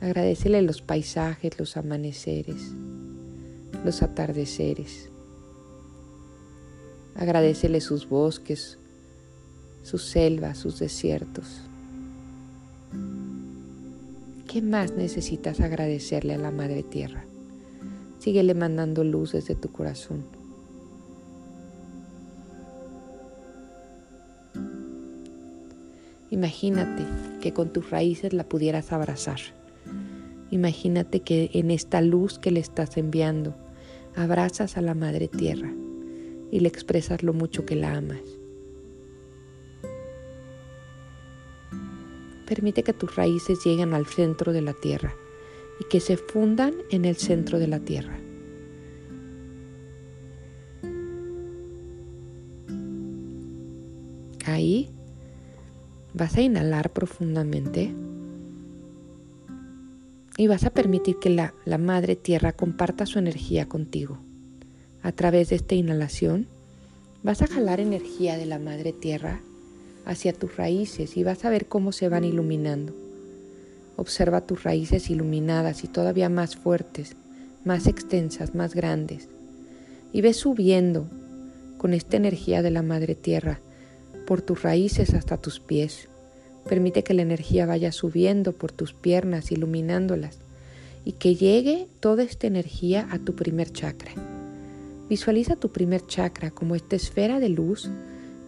Agradecele 0.00 0.62
los 0.62 0.80
paisajes, 0.80 1.58
los 1.58 1.76
amaneceres, 1.76 2.72
los 3.84 4.02
atardeceres. 4.02 5.10
Agradecele 7.14 7.82
sus 7.82 8.08
bosques, 8.08 8.78
sus 9.82 10.04
selvas, 10.04 10.56
sus 10.56 10.78
desiertos. 10.78 11.60
¿Qué 14.48 14.62
más 14.62 14.92
necesitas 14.92 15.60
agradecerle 15.60 16.34
a 16.34 16.38
la 16.38 16.50
Madre 16.50 16.82
Tierra? 16.82 17.24
Síguele 18.18 18.54
mandando 18.54 19.04
luz 19.04 19.32
desde 19.32 19.54
tu 19.54 19.70
corazón. 19.70 20.24
Imagínate 26.30 27.04
que 27.42 27.52
con 27.52 27.70
tus 27.72 27.90
raíces 27.90 28.32
la 28.32 28.44
pudieras 28.44 28.92
abrazar. 28.92 29.40
Imagínate 30.50 31.20
que 31.20 31.50
en 31.54 31.70
esta 31.70 32.00
luz 32.00 32.38
que 32.38 32.50
le 32.50 32.60
estás 32.60 32.96
enviando, 32.96 33.54
abrazas 34.16 34.76
a 34.76 34.82
la 34.82 34.94
Madre 34.94 35.28
Tierra 35.28 35.72
y 36.50 36.60
le 36.60 36.68
expresas 36.68 37.22
lo 37.22 37.32
mucho 37.32 37.64
que 37.64 37.76
la 37.76 37.96
amas. 37.96 38.20
Permite 42.46 42.82
que 42.82 42.92
tus 42.92 43.14
raíces 43.14 43.60
lleguen 43.64 43.94
al 43.94 44.06
centro 44.06 44.52
de 44.52 44.60
la 44.60 44.72
tierra 44.72 45.14
y 45.78 45.84
que 45.84 46.00
se 46.00 46.16
fundan 46.16 46.74
en 46.90 47.04
el 47.04 47.14
centro 47.14 47.60
de 47.60 47.68
la 47.68 47.78
tierra. 47.78 48.18
Ahí 54.46 54.90
vas 56.12 56.36
a 56.36 56.40
inhalar 56.40 56.92
profundamente 56.92 57.94
y 60.40 60.46
vas 60.46 60.64
a 60.64 60.70
permitir 60.70 61.18
que 61.18 61.28
la, 61.28 61.52
Madre 61.76 62.16
Tierra 62.16 62.54
comparta 62.54 63.04
su 63.04 63.18
energía 63.18 63.68
contigo. 63.68 64.20
A 65.02 65.12
través 65.12 65.50
de 65.50 65.56
esta 65.56 65.74
inhalación 65.74 66.46
vas 67.22 67.42
a 67.42 67.46
jalar 67.46 67.78
energía 67.78 68.38
de 68.38 68.46
la 68.46 68.58
Madre 68.58 68.94
Tierra 68.94 69.42
hacia 70.06 70.32
tus 70.32 70.56
raíces 70.56 71.18
y 71.18 71.24
vas 71.24 71.44
a 71.44 71.50
ver 71.50 71.66
cómo 71.66 71.92
se 71.92 72.08
van 72.08 72.24
iluminando. 72.24 72.94
Observa 73.96 74.46
tus 74.46 74.62
raíces 74.62 75.10
iluminadas 75.10 75.84
y 75.84 75.88
todavía 75.88 76.30
más 76.30 76.56
fuertes, 76.56 77.16
más 77.66 77.86
extensas, 77.86 78.54
más 78.54 78.74
grandes. 78.74 79.28
Y 80.10 80.22
ves 80.22 80.38
subiendo 80.38 81.06
con 81.76 81.92
esta 81.92 82.16
energía 82.16 82.62
de 82.62 82.70
la 82.70 82.80
Madre 82.80 83.14
Tierra 83.14 83.60
por 84.26 84.40
tus 84.40 84.62
raíces 84.62 85.12
hasta 85.12 85.36
tus 85.36 85.60
pies. 85.60 86.08
Permite 86.68 87.02
que 87.02 87.14
la 87.14 87.22
energía 87.22 87.66
vaya 87.66 87.92
subiendo 87.92 88.52
por 88.52 88.72
tus 88.72 88.92
piernas, 88.92 89.52
iluminándolas, 89.52 90.38
y 91.04 91.12
que 91.12 91.34
llegue 91.34 91.88
toda 92.00 92.22
esta 92.22 92.46
energía 92.46 93.08
a 93.10 93.18
tu 93.18 93.34
primer 93.34 93.72
chakra. 93.72 94.12
Visualiza 95.08 95.56
tu 95.56 95.70
primer 95.70 96.06
chakra 96.06 96.50
como 96.50 96.74
esta 96.74 96.96
esfera 96.96 97.40
de 97.40 97.48
luz 97.48 97.90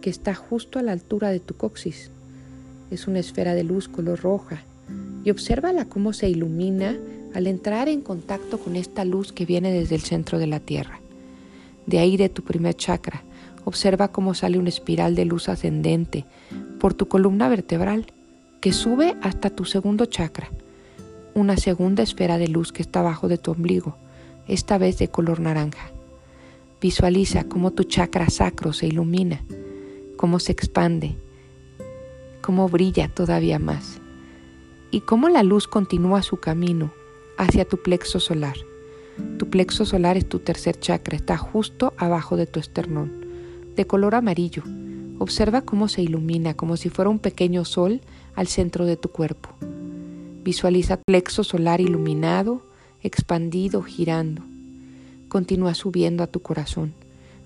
que 0.01 0.09
está 0.09 0.33
justo 0.33 0.79
a 0.79 0.83
la 0.83 0.91
altura 0.91 1.29
de 1.29 1.39
tu 1.39 1.55
coxis. 1.55 2.09
Es 2.91 3.07
una 3.07 3.19
esfera 3.19 3.55
de 3.55 3.63
luz 3.63 3.87
color 3.89 4.21
roja 4.21 4.63
y 5.23 5.31
obsérvala 5.31 5.85
cómo 5.85 6.13
se 6.13 6.29
ilumina 6.29 6.97
al 7.33 7.47
entrar 7.47 7.89
en 7.89 8.01
contacto 8.01 8.59
con 8.59 8.75
esta 8.75 9.05
luz 9.05 9.33
que 9.33 9.45
viene 9.45 9.71
desde 9.71 9.95
el 9.95 10.01
centro 10.01 10.39
de 10.39 10.47
la 10.47 10.59
Tierra. 10.59 10.99
De 11.85 11.99
ahí 11.99 12.15
de 12.17 12.29
tu 12.29 12.43
primer 12.43 12.75
chakra, 12.75 13.23
observa 13.65 14.09
cómo 14.09 14.33
sale 14.33 14.57
una 14.57 14.69
espiral 14.69 15.15
de 15.15 15.25
luz 15.25 15.49
ascendente 15.49 16.25
por 16.79 16.93
tu 16.93 17.07
columna 17.07 17.49
vertebral 17.49 18.07
que 18.61 18.73
sube 18.73 19.15
hasta 19.21 19.49
tu 19.49 19.65
segundo 19.65 20.05
chakra, 20.05 20.49
una 21.33 21.57
segunda 21.57 22.03
esfera 22.03 22.37
de 22.37 22.47
luz 22.47 22.71
que 22.71 22.81
está 22.81 23.01
abajo 23.01 23.27
de 23.27 23.37
tu 23.37 23.51
ombligo, 23.51 23.97
esta 24.47 24.77
vez 24.77 24.97
de 24.97 25.07
color 25.07 25.39
naranja. 25.39 25.91
Visualiza 26.81 27.45
cómo 27.45 27.71
tu 27.71 27.83
chakra 27.83 28.29
sacro 28.29 28.73
se 28.73 28.87
ilumina 28.87 29.41
cómo 30.23 30.39
se 30.39 30.53
expande, 30.53 31.17
cómo 32.41 32.69
brilla 32.69 33.09
todavía 33.09 33.59
más 33.59 33.99
y 34.89 35.01
cómo 35.01 35.27
la 35.27 35.43
luz 35.43 35.67
continúa 35.67 36.21
su 36.21 36.37
camino 36.37 36.93
hacia 37.37 37.65
tu 37.65 37.75
plexo 37.75 38.21
solar. 38.21 38.55
Tu 39.37 39.49
plexo 39.49 39.85
solar 39.85 40.15
es 40.15 40.29
tu 40.29 40.39
tercer 40.39 40.79
chakra, 40.79 41.17
está 41.17 41.35
justo 41.35 41.93
abajo 41.97 42.37
de 42.37 42.45
tu 42.45 42.61
esternón, 42.61 43.22
de 43.75 43.85
color 43.85 44.15
amarillo. 44.15 44.63
Observa 45.19 45.61
cómo 45.61 45.87
se 45.87 46.01
ilumina 46.01 46.53
como 46.53 46.77
si 46.77 46.89
fuera 46.89 47.09
un 47.09 47.19
pequeño 47.19 47.65
sol 47.65 48.01
al 48.35 48.47
centro 48.47 48.85
de 48.85 48.97
tu 48.97 49.09
cuerpo. 49.09 49.49
Visualiza 50.43 50.97
tu 50.97 51.03
plexo 51.05 51.43
solar 51.43 51.81
iluminado, 51.81 52.61
expandido, 53.01 53.81
girando. 53.83 54.43
Continúa 55.29 55.73
subiendo 55.73 56.23
a 56.23 56.27
tu 56.27 56.41
corazón 56.41 56.93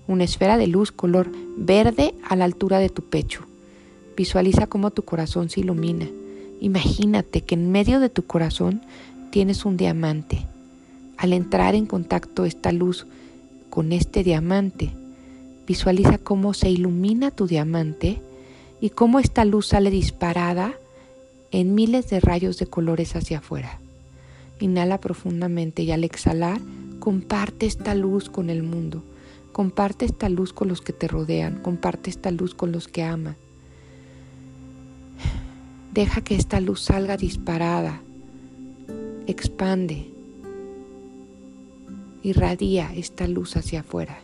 una 0.08 0.24
esfera 0.24 0.56
de 0.56 0.66
luz 0.66 0.90
color 0.90 1.30
verde 1.56 2.14
a 2.26 2.34
la 2.34 2.46
altura 2.46 2.78
de 2.78 2.88
tu 2.88 3.02
pecho. 3.02 3.42
Visualiza 4.16 4.66
cómo 4.66 4.90
tu 4.90 5.04
corazón 5.04 5.50
se 5.50 5.60
ilumina. 5.60 6.08
Imagínate 6.60 7.42
que 7.42 7.54
en 7.54 7.70
medio 7.70 8.00
de 8.00 8.08
tu 8.08 8.24
corazón 8.24 8.80
tienes 9.30 9.64
un 9.64 9.76
diamante. 9.76 10.46
Al 11.18 11.32
entrar 11.34 11.74
en 11.74 11.86
contacto 11.86 12.46
esta 12.46 12.72
luz 12.72 13.06
con 13.70 13.92
este 13.92 14.24
diamante, 14.24 14.90
visualiza 15.68 16.16
cómo 16.16 16.54
se 16.54 16.70
ilumina 16.70 17.30
tu 17.30 17.46
diamante 17.46 18.22
y 18.80 18.88
cómo 18.90 19.20
esta 19.20 19.44
luz 19.44 19.66
sale 19.66 19.90
disparada 19.90 20.72
en 21.50 21.74
miles 21.74 22.08
de 22.08 22.20
rayos 22.20 22.58
de 22.58 22.66
colores 22.66 23.14
hacia 23.14 23.38
afuera. 23.38 23.78
Inhala 24.60 24.98
profundamente 24.98 25.82
y 25.82 25.92
al 25.92 26.04
exhalar 26.04 26.58
comparte 27.00 27.66
esta 27.66 27.94
luz 27.94 28.30
con 28.30 28.48
el 28.48 28.62
mundo. 28.62 29.04
Comparte 29.52 30.06
esta 30.06 30.30
luz 30.30 30.54
con 30.54 30.68
los 30.68 30.80
que 30.80 30.94
te 30.94 31.06
rodean, 31.06 31.60
comparte 31.60 32.08
esta 32.08 32.30
luz 32.30 32.54
con 32.54 32.72
los 32.72 32.88
que 32.88 33.02
aman. 33.02 33.36
Deja 35.92 36.22
que 36.22 36.34
esta 36.34 36.60
luz 36.60 36.80
salga 36.80 37.16
disparada, 37.16 38.00
expande, 39.26 40.10
irradia 42.22 42.94
esta 42.94 43.26
luz 43.26 43.56
hacia 43.56 43.80
afuera, 43.80 44.20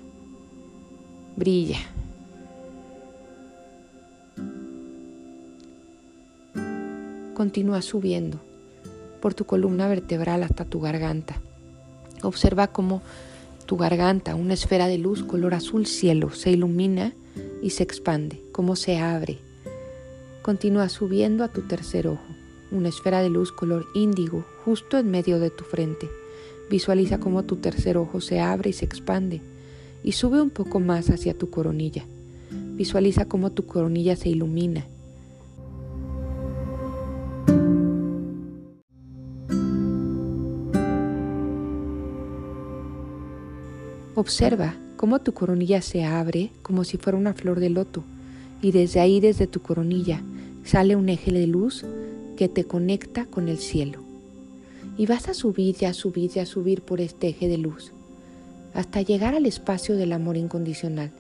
brilla. 1.37 1.79
Continúa 7.35 7.83
subiendo 7.83 8.41
por 9.21 9.35
tu 9.35 9.45
columna 9.45 9.89
vertebral 9.89 10.43
hasta 10.43 10.65
tu 10.65 10.81
garganta. 10.81 11.41
Observa 12.23 12.69
cómo 12.69 13.03
tu 13.67 13.77
garganta, 13.77 14.35
una 14.35 14.55
esfera 14.55 14.87
de 14.87 14.99
luz 14.99 15.25
color 15.25 15.55
azul 15.55 15.87
cielo, 15.87 16.31
se 16.31 16.51
ilumina 16.51 17.13
y 17.63 17.71
se 17.71 17.83
expande, 17.83 18.41
cómo 18.53 18.77
se 18.77 18.99
abre. 18.99 19.39
Continúa 20.43 20.89
subiendo 20.89 21.43
a 21.43 21.49
tu 21.49 21.63
tercer 21.63 22.07
ojo, 22.07 22.25
una 22.71 22.91
esfera 22.91 23.23
de 23.23 23.31
luz 23.31 23.51
color 23.51 23.87
índigo 23.95 24.45
justo 24.65 24.99
en 24.99 25.11
medio 25.11 25.41
de 25.41 25.51
tu 25.51 25.65
frente. 25.65 26.09
Visualiza 26.71 27.19
cómo 27.19 27.45
tu 27.45 27.57
tercer 27.57 27.97
ojo 27.97 28.21
se 28.21 28.41
abre 28.41 28.71
y 28.71 28.73
se 28.75 28.85
expande 28.85 29.41
y 30.05 30.13
sube 30.13 30.41
un 30.41 30.51
poco 30.51 30.79
más 30.79 31.09
hacia 31.09 31.37
tu 31.37 31.51
coronilla. 31.51 32.05
Visualiza 32.77 33.25
cómo 33.25 33.51
tu 33.51 33.67
coronilla 33.67 34.15
se 34.15 34.29
ilumina. 34.29 34.87
Observa 44.15 44.77
cómo 44.97 45.21
tu 45.21 45.33
coronilla 45.33 45.83
se 45.83 46.05
abre 46.05 46.51
como 46.63 46.85
si 46.85 46.99
fuera 46.99 47.19
una 47.19 47.35
flor 47.35 47.59
de 47.59 47.71
loto 47.71 48.05
y 48.63 48.71
desde 48.71 49.01
ahí, 49.01 49.21
desde 49.21 49.47
tu 49.47 49.61
coronilla, 49.61 50.23
sale 50.65 50.97
un 50.97 51.09
eje 51.09 51.33
de 51.33 51.47
luz 51.47 51.85
que 52.37 52.49
te 52.49 52.65
conecta 52.65 53.27
con 53.27 53.49
el 53.49 53.59
cielo. 53.59 54.01
Y 54.97 55.07
vas 55.07 55.29
a 55.29 55.35
subir 55.35 55.77
y 55.81 55.87
a 55.87 55.95
subir 55.95 56.31
y 56.35 56.39
a 56.39 56.47
subir 56.47 56.83
por 56.83 57.01
este 57.01 57.29
eje 57.29 57.49
de 57.49 57.59
luz 57.59 57.93
hasta 58.75 59.01
llegar 59.03 59.35
al 59.35 59.47
espacio 59.47 59.97
del 59.97 60.13
amor 60.13 60.37
incondicional. 60.37 61.11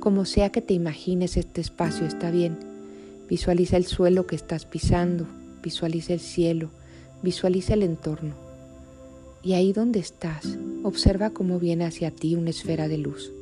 Como 0.00 0.26
sea 0.26 0.50
que 0.50 0.60
te 0.60 0.74
imagines 0.74 1.36
este 1.36 1.60
espacio 1.62 2.06
está 2.06 2.30
bien. 2.30 2.58
Visualiza 3.28 3.78
el 3.78 3.86
suelo 3.86 4.26
que 4.26 4.36
estás 4.36 4.66
pisando, 4.66 5.26
visualiza 5.62 6.12
el 6.12 6.20
cielo, 6.20 6.68
visualiza 7.22 7.72
el 7.72 7.82
entorno. 7.82 8.34
Y 9.42 9.54
ahí 9.54 9.72
donde 9.72 9.98
estás, 9.98 10.58
observa 10.82 11.30
cómo 11.30 11.58
viene 11.58 11.86
hacia 11.86 12.10
ti 12.10 12.34
una 12.34 12.50
esfera 12.50 12.86
de 12.86 12.98
luz, 12.98 13.32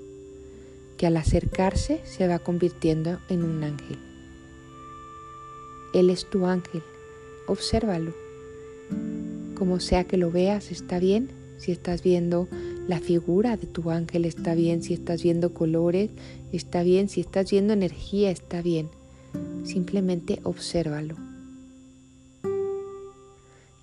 que 0.96 1.07
al 1.07 1.16
acercarse 1.16 2.00
se 2.05 2.28
va 2.28 2.38
convirtiendo 2.38 3.18
en 3.28 3.42
un 3.42 3.64
ángel. 3.64 3.98
Él 5.94 6.11
es 6.11 6.31
tu 6.31 6.46
ángel, 6.46 6.83
obsérvalo. 7.48 8.14
Como 9.57 9.81
sea 9.81 10.05
que 10.05 10.16
lo 10.16 10.31
veas, 10.31 10.70
está 10.70 10.98
bien. 10.98 11.28
Si 11.59 11.70
estás 11.70 12.02
viendo 12.02 12.48
la 12.88 12.98
figura 12.98 13.56
de 13.56 13.66
tu 13.66 13.90
ángel 13.90 14.24
está 14.24 14.54
bien, 14.54 14.82
si 14.82 14.94
estás 14.94 15.22
viendo 15.22 15.54
colores, 15.54 16.10
está 16.52 16.82
bien, 16.82 17.08
si 17.08 17.20
estás 17.20 17.50
viendo 17.50 17.72
energía, 17.72 18.30
está 18.30 18.60
bien. 18.60 18.88
Simplemente 19.64 20.40
obsérvalo. 20.42 21.16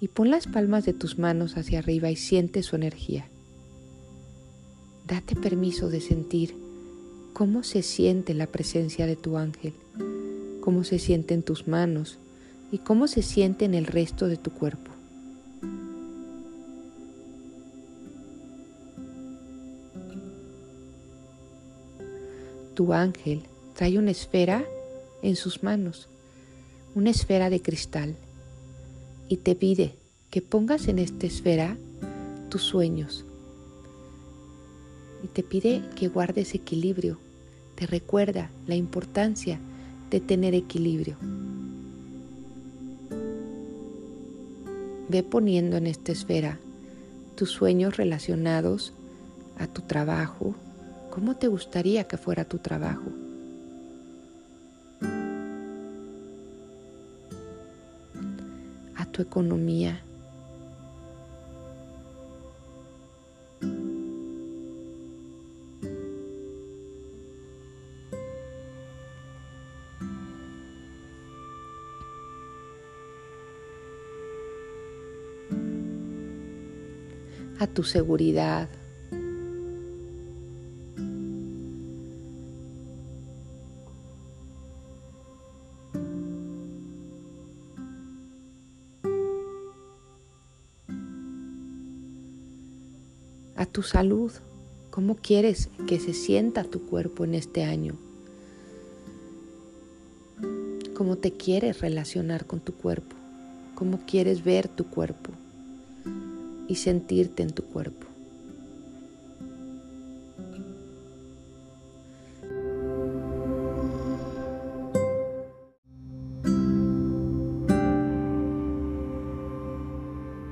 Y 0.01 0.07
pon 0.09 0.29
las 0.29 0.47
palmas 0.47 0.85
de 0.85 0.93
tus 0.93 1.17
manos 1.17 1.57
hacia 1.57 1.79
arriba 1.79 2.11
y 2.11 2.15
siente 2.15 2.61
su 2.61 2.75
energía. 2.75 3.25
Date 5.07 5.35
permiso 5.35 5.89
de 5.89 6.01
sentir 6.01 6.55
cómo 7.33 7.63
se 7.63 7.83
siente 7.83 8.33
la 8.33 8.47
presencia 8.47 9.07
de 9.07 9.15
tu 9.15 9.37
ángel, 9.37 9.73
cómo 10.61 10.83
se 10.83 10.99
siente 10.99 11.33
en 11.33 11.43
tus 11.43 11.67
manos 11.67 12.19
y 12.71 12.79
cómo 12.79 13.07
se 13.07 13.21
siente 13.21 13.65
en 13.65 13.73
el 13.73 13.85
resto 13.85 14.27
de 14.27 14.37
tu 14.37 14.51
cuerpo. 14.51 14.91
Tu 22.79 22.93
ángel 22.93 23.41
trae 23.75 23.99
una 23.99 24.11
esfera 24.11 24.63
en 25.21 25.35
sus 25.35 25.63
manos, 25.63 26.07
una 26.95 27.09
esfera 27.09 27.49
de 27.49 27.61
cristal, 27.61 28.15
y 29.27 29.35
te 29.35 29.53
pide 29.53 29.95
que 30.29 30.41
pongas 30.41 30.87
en 30.87 30.97
esta 30.97 31.25
esfera 31.25 31.75
tus 32.47 32.61
sueños. 32.61 33.25
Y 35.25 35.27
te 35.27 35.43
pide 35.43 35.83
que 35.97 36.07
guardes 36.07 36.55
equilibrio, 36.55 37.19
te 37.75 37.85
recuerda 37.85 38.49
la 38.65 38.75
importancia 38.75 39.59
de 40.09 40.21
tener 40.21 40.53
equilibrio. 40.53 41.17
Ve 45.09 45.21
poniendo 45.23 45.75
en 45.75 45.85
esta 45.85 46.13
esfera 46.13 46.57
tus 47.35 47.51
sueños 47.51 47.97
relacionados 47.97 48.93
a 49.57 49.67
tu 49.67 49.81
trabajo, 49.81 50.55
¿Cómo 51.09 51.35
te 51.35 51.47
gustaría 51.47 52.05
que 52.05 52.17
fuera 52.17 52.45
tu 52.45 52.59
trabajo? 52.59 53.09
A 58.95 59.05
tu 59.05 59.21
economía. 59.21 60.03
a 77.59 77.67
tu 77.67 77.83
seguridad, 77.83 78.69
tu 93.79 93.83
salud. 93.83 94.29
¿Cómo 94.89 95.15
quieres 95.15 95.69
que 95.87 96.01
se 96.01 96.13
sienta 96.13 96.65
tu 96.65 96.85
cuerpo 96.85 97.23
en 97.23 97.33
este 97.33 97.63
año? 97.63 97.95
¿Cómo 100.93 101.15
te 101.15 101.31
quieres 101.31 101.79
relacionar 101.79 102.45
con 102.45 102.59
tu 102.59 102.73
cuerpo? 102.73 103.15
¿Cómo 103.75 104.01
quieres 104.05 104.43
ver 104.43 104.67
tu 104.67 104.83
cuerpo 104.89 105.31
y 106.67 106.75
sentirte 106.75 107.41
en 107.41 107.51
tu 107.51 107.63
cuerpo? 107.63 108.05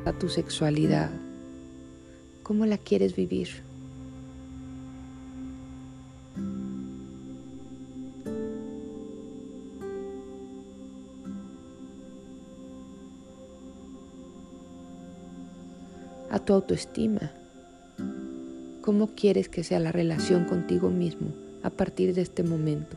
A 0.05 0.13
tu 0.17 0.29
sexualidad. 0.29 1.26
¿Cómo 2.47 2.65
la 2.65 2.77
quieres 2.77 3.13
vivir? 3.13 3.49
A 16.31 16.39
tu 16.39 16.53
autoestima. 16.53 17.33
¿Cómo 18.79 19.07
quieres 19.07 19.49
que 19.49 19.65
sea 19.65 19.81
la 19.81 19.91
relación 19.91 20.45
contigo 20.45 20.89
mismo 20.89 21.33
a 21.63 21.69
partir 21.69 22.15
de 22.15 22.21
este 22.21 22.43
momento? 22.43 22.95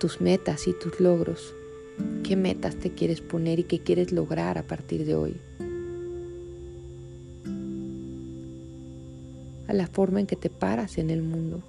Tus 0.00 0.22
metas 0.22 0.66
y 0.66 0.72
tus 0.72 0.98
logros. 0.98 1.54
¿Qué 2.24 2.34
metas 2.34 2.76
te 2.76 2.90
quieres 2.90 3.20
poner 3.20 3.58
y 3.58 3.64
qué 3.64 3.80
quieres 3.80 4.12
lograr 4.12 4.56
a 4.56 4.66
partir 4.66 5.04
de 5.04 5.14
hoy? 5.14 5.36
A 9.68 9.74
la 9.74 9.86
forma 9.86 10.18
en 10.18 10.26
que 10.26 10.36
te 10.36 10.48
paras 10.48 10.96
en 10.96 11.10
el 11.10 11.22
mundo, 11.22 11.62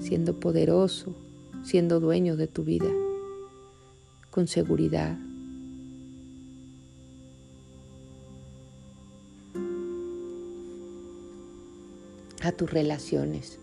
siendo 0.00 0.40
poderoso, 0.40 1.14
siendo 1.62 2.00
dueño 2.00 2.36
de 2.36 2.46
tu 2.46 2.64
vida, 2.64 2.88
con 4.30 4.48
seguridad. 4.48 5.18
A 12.42 12.52
tus 12.52 12.70
relaciones 12.70 13.58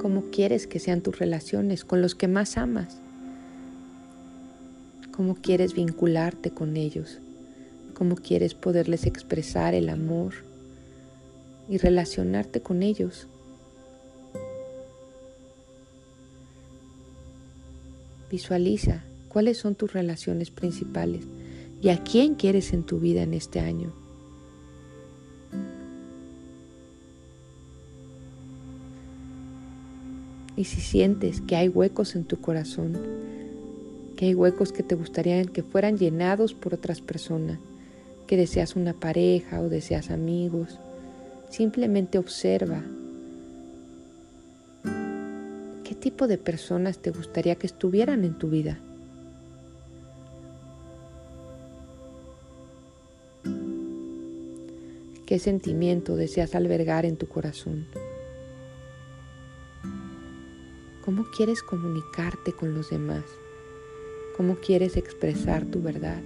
cómo 0.00 0.30
quieres 0.30 0.66
que 0.66 0.78
sean 0.78 1.00
tus 1.00 1.18
relaciones 1.18 1.84
con 1.84 2.02
los 2.02 2.14
que 2.14 2.28
más 2.28 2.56
amas, 2.56 2.98
cómo 5.12 5.36
quieres 5.36 5.74
vincularte 5.74 6.50
con 6.50 6.76
ellos, 6.76 7.18
cómo 7.94 8.16
quieres 8.16 8.54
poderles 8.54 9.06
expresar 9.06 9.74
el 9.74 9.88
amor 9.88 10.34
y 11.68 11.78
relacionarte 11.78 12.60
con 12.60 12.82
ellos. 12.82 13.28
Visualiza 18.30 19.04
cuáles 19.28 19.58
son 19.58 19.74
tus 19.74 19.92
relaciones 19.92 20.50
principales 20.50 21.24
y 21.80 21.90
a 21.90 22.02
quién 22.02 22.34
quieres 22.34 22.72
en 22.72 22.84
tu 22.84 22.98
vida 22.98 23.22
en 23.22 23.34
este 23.34 23.60
año. 23.60 24.01
Y 30.56 30.64
si 30.64 30.80
sientes 30.80 31.40
que 31.40 31.56
hay 31.56 31.68
huecos 31.68 32.14
en 32.14 32.24
tu 32.24 32.40
corazón, 32.40 32.98
que 34.16 34.26
hay 34.26 34.34
huecos 34.34 34.72
que 34.72 34.82
te 34.82 34.94
gustarían 34.94 35.46
que 35.46 35.62
fueran 35.62 35.96
llenados 35.96 36.54
por 36.54 36.74
otras 36.74 37.00
personas, 37.00 37.58
que 38.26 38.36
deseas 38.36 38.76
una 38.76 38.92
pareja 38.92 39.60
o 39.60 39.68
deseas 39.68 40.10
amigos, 40.10 40.78
simplemente 41.50 42.18
observa 42.18 42.82
qué 45.84 45.94
tipo 45.94 46.26
de 46.26 46.38
personas 46.38 46.98
te 46.98 47.10
gustaría 47.10 47.56
que 47.56 47.66
estuvieran 47.66 48.24
en 48.24 48.38
tu 48.38 48.48
vida. 48.48 48.78
¿Qué 55.26 55.38
sentimiento 55.38 56.14
deseas 56.14 56.54
albergar 56.54 57.06
en 57.06 57.16
tu 57.16 57.26
corazón? 57.26 57.86
¿Cómo 61.04 61.24
quieres 61.24 61.64
comunicarte 61.64 62.52
con 62.52 62.74
los 62.74 62.90
demás? 62.90 63.24
¿Cómo 64.36 64.56
quieres 64.56 64.96
expresar 64.96 65.64
tu 65.64 65.82
verdad? 65.82 66.22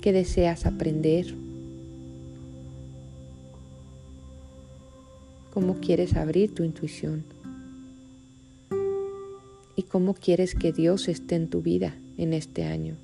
¿Qué 0.00 0.12
deseas 0.12 0.64
aprender? 0.64 1.34
¿Cómo 5.52 5.80
quieres 5.80 6.14
abrir 6.14 6.54
tu 6.54 6.62
intuición? 6.62 7.24
¿Y 9.74 9.82
cómo 9.82 10.14
quieres 10.14 10.54
que 10.54 10.70
Dios 10.70 11.08
esté 11.08 11.34
en 11.34 11.48
tu 11.48 11.62
vida 11.62 11.96
en 12.16 12.32
este 12.32 12.64
año? 12.64 12.94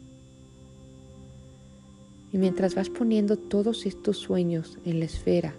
Y 2.33 2.39
mientras 2.39 2.77
vas 2.77 2.91
poniendo 2.91 3.37
todos 3.37 3.87
estos 3.87 4.19
sueños 4.19 4.79
en 4.85 5.01
la 5.01 5.07
esfera, 5.07 5.55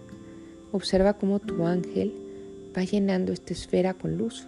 Observa 0.74 1.14
cómo 1.14 1.38
tu 1.38 1.64
ángel 1.66 2.12
va 2.76 2.82
llenando 2.82 3.32
esta 3.32 3.52
esfera 3.52 3.94
con 3.94 4.18
luz. 4.18 4.44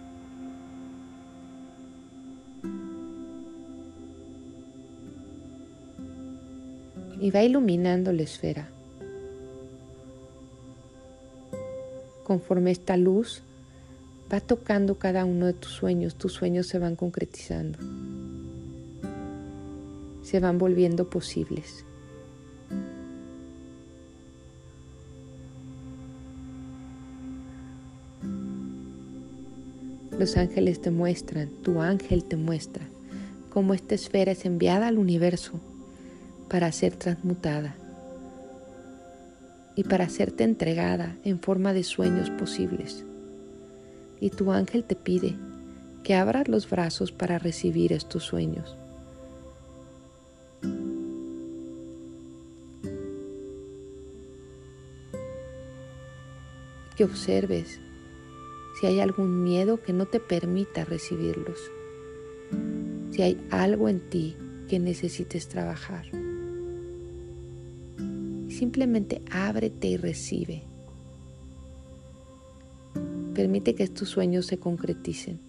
Y 7.21 7.31
va 7.31 7.43
iluminando 7.43 8.11
la 8.11 8.23
esfera. 8.23 8.69
Conforme 12.25 12.71
esta 12.71 12.97
luz 12.97 13.41
va 14.29 14.41
tocando 14.41 14.99
cada 14.99 15.23
uno 15.23 15.45
de 15.45 15.53
tus 15.53 15.71
sueños, 15.71 16.15
tus 16.15 16.33
sueños 16.33 16.67
se 16.67 16.77
van 16.77 16.97
concretizando. 16.97 17.79
Se 20.23 20.41
van 20.41 20.57
volviendo 20.57 21.09
posibles. 21.09 21.86
Los 30.19 30.35
ángeles 30.35 30.81
te 30.81 30.89
muestran, 30.89 31.49
tu 31.61 31.79
ángel 31.79 32.23
te 32.23 32.37
muestra 32.37 32.87
cómo 33.51 33.75
esta 33.75 33.93
esfera 33.93 34.31
es 34.31 34.45
enviada 34.45 34.87
al 34.87 34.97
universo 34.97 35.53
para 36.49 36.71
ser 36.71 36.95
transmutada 36.95 37.75
y 39.75 39.83
para 39.83 40.09
serte 40.09 40.43
entregada 40.43 41.15
en 41.23 41.39
forma 41.39 41.71
de 41.71 41.83
sueños 41.83 42.31
posibles. 42.31 43.05
Y 44.19 44.31
tu 44.31 44.51
ángel 44.51 44.83
te 44.83 44.95
pide 44.95 45.35
que 46.03 46.15
abras 46.15 46.47
los 46.47 46.67
brazos 46.67 47.11
para 47.11 47.37
recibir 47.37 47.93
estos 47.93 48.23
sueños. 48.23 48.75
Que 56.95 57.03
observes 57.03 57.79
si 58.79 58.85
hay 58.85 58.99
algún 58.99 59.43
miedo 59.43 59.81
que 59.81 59.91
no 59.91 60.05
te 60.05 60.19
permita 60.19 60.85
recibirlos, 60.85 61.59
si 63.09 63.23
hay 63.23 63.41
algo 63.49 63.89
en 63.89 64.07
ti 64.09 64.37
que 64.69 64.79
necesites 64.79 65.47
trabajar. 65.47 66.05
Simplemente 68.49 69.21
ábrete 69.31 69.87
y 69.87 69.97
recibe. 69.97 70.63
Permite 73.33 73.73
que 73.73 73.83
estos 73.83 74.09
sueños 74.09 74.45
se 74.45 74.59
concreticen. 74.59 75.46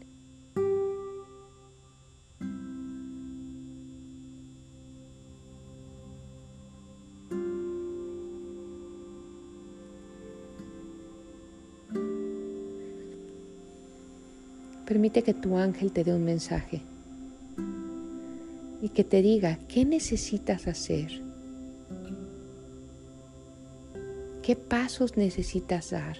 Permite 15.08 15.32
que 15.32 15.40
tu 15.40 15.56
ángel 15.56 15.90
te 15.90 16.04
dé 16.04 16.12
un 16.12 16.22
mensaje 16.22 16.82
y 18.82 18.90
que 18.90 19.04
te 19.04 19.22
diga 19.22 19.58
qué 19.66 19.86
necesitas 19.86 20.66
hacer, 20.66 21.22
qué 24.42 24.54
pasos 24.54 25.16
necesitas 25.16 25.92
dar 25.92 26.18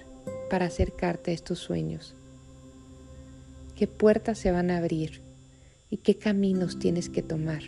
para 0.48 0.64
acercarte 0.64 1.32
a 1.32 1.34
estos 1.34 1.58
sueños, 1.58 2.14
qué 3.76 3.86
puertas 3.86 4.38
se 4.38 4.52
van 4.52 4.70
a 4.70 4.78
abrir 4.78 5.20
y 5.90 5.98
qué 5.98 6.16
caminos 6.16 6.78
tienes 6.78 7.10
que 7.10 7.22
tomar 7.22 7.64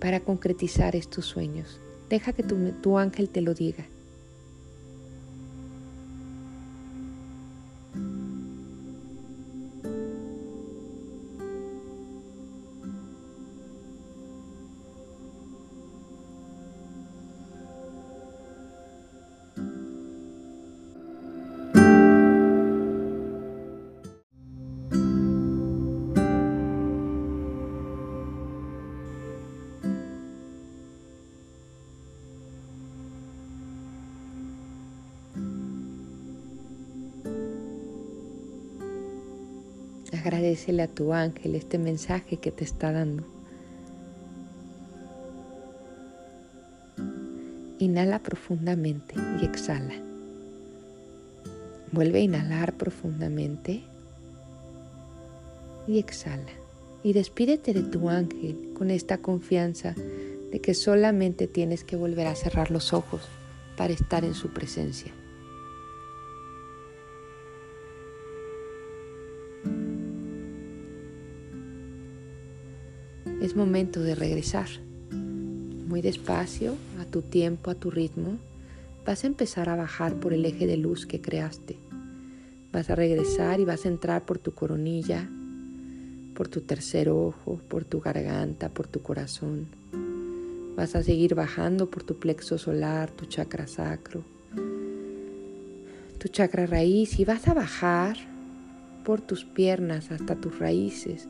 para 0.00 0.18
concretizar 0.18 0.96
estos 0.96 1.26
sueños. 1.26 1.80
Deja 2.10 2.32
que 2.32 2.42
tu, 2.42 2.72
tu 2.82 2.98
ángel 2.98 3.30
te 3.30 3.40
lo 3.40 3.54
diga. 3.54 3.86
Agradecele 40.26 40.82
a 40.82 40.88
tu 40.88 41.12
ángel 41.12 41.54
este 41.54 41.78
mensaje 41.78 42.38
que 42.38 42.50
te 42.50 42.64
está 42.64 42.90
dando. 42.90 43.22
Inhala 47.78 48.18
profundamente 48.18 49.14
y 49.40 49.44
exhala. 49.44 49.94
Vuelve 51.92 52.18
a 52.18 52.22
inhalar 52.22 52.72
profundamente 52.72 53.84
y 55.86 56.00
exhala. 56.00 56.50
Y 57.04 57.12
despídete 57.12 57.72
de 57.72 57.84
tu 57.84 58.08
ángel 58.08 58.72
con 58.76 58.90
esta 58.90 59.18
confianza 59.18 59.94
de 60.50 60.60
que 60.60 60.74
solamente 60.74 61.46
tienes 61.46 61.84
que 61.84 61.94
volver 61.94 62.26
a 62.26 62.34
cerrar 62.34 62.72
los 62.72 62.92
ojos 62.92 63.20
para 63.76 63.92
estar 63.92 64.24
en 64.24 64.34
su 64.34 64.48
presencia. 64.48 65.12
Es 73.40 73.54
momento 73.54 74.00
de 74.02 74.14
regresar. 74.14 74.68
Muy 75.10 76.00
despacio, 76.00 76.74
a 77.00 77.04
tu 77.04 77.22
tiempo, 77.22 77.70
a 77.70 77.74
tu 77.74 77.90
ritmo, 77.90 78.38
vas 79.04 79.24
a 79.24 79.26
empezar 79.26 79.68
a 79.68 79.76
bajar 79.76 80.14
por 80.14 80.32
el 80.32 80.44
eje 80.44 80.66
de 80.66 80.76
luz 80.76 81.06
que 81.06 81.20
creaste. 81.20 81.76
Vas 82.72 82.90
a 82.90 82.94
regresar 82.94 83.60
y 83.60 83.64
vas 83.64 83.84
a 83.84 83.88
entrar 83.88 84.24
por 84.24 84.38
tu 84.38 84.52
coronilla, 84.52 85.28
por 86.34 86.48
tu 86.48 86.62
tercer 86.62 87.08
ojo, 87.08 87.60
por 87.68 87.84
tu 87.84 88.00
garganta, 88.00 88.68
por 88.68 88.88
tu 88.88 89.00
corazón. 89.02 89.66
Vas 90.76 90.96
a 90.96 91.02
seguir 91.02 91.34
bajando 91.34 91.88
por 91.88 92.02
tu 92.02 92.16
plexo 92.18 92.58
solar, 92.58 93.10
tu 93.10 93.26
chakra 93.26 93.66
sacro, 93.66 94.24
tu 96.18 96.28
chakra 96.28 96.66
raíz 96.66 97.18
y 97.18 97.24
vas 97.24 97.46
a 97.48 97.54
bajar 97.54 98.16
por 99.04 99.20
tus 99.20 99.44
piernas 99.44 100.10
hasta 100.10 100.34
tus 100.36 100.58
raíces 100.58 101.28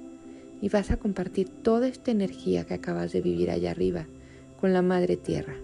y 0.61 0.69
vas 0.69 0.91
a 0.91 0.97
compartir 0.97 1.49
toda 1.49 1.89
esta 1.89 2.11
energía 2.11 2.65
que 2.65 2.75
acabas 2.75 3.13
de 3.13 3.21
vivir 3.21 3.51
allá 3.51 3.71
arriba 3.71 4.07
con 4.61 4.73
la 4.73 4.83
Madre 4.83 5.17
Tierra. 5.17 5.55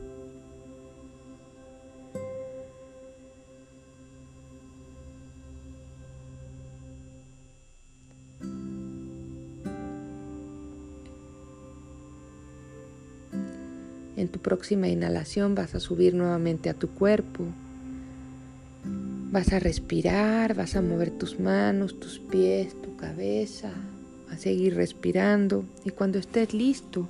En 14.17 14.29
tu 14.29 14.39
próxima 14.39 14.89
inhalación 14.89 15.55
vas 15.55 15.75
a 15.75 15.81
subir 15.81 16.15
nuevamente 16.15 16.71
a 16.71 16.75
tu 16.75 16.89
cuerpo 16.91 17.47
Vas 19.33 19.51
a 19.55 19.59
respirar, 19.59 20.53
vas 20.53 20.77
a 20.77 20.83
mover 20.83 21.11
tus 21.11 21.41
manos, 21.41 21.99
tus 21.99 22.19
pies, 22.19 22.77
tu 22.83 22.97
cabeza, 22.97 23.71
a 24.33 24.39
seguir 24.39 24.75
respirando 24.75 25.65
y 25.85 25.91
cuando 25.91 26.19
estés 26.19 26.55
listo, 26.55 27.07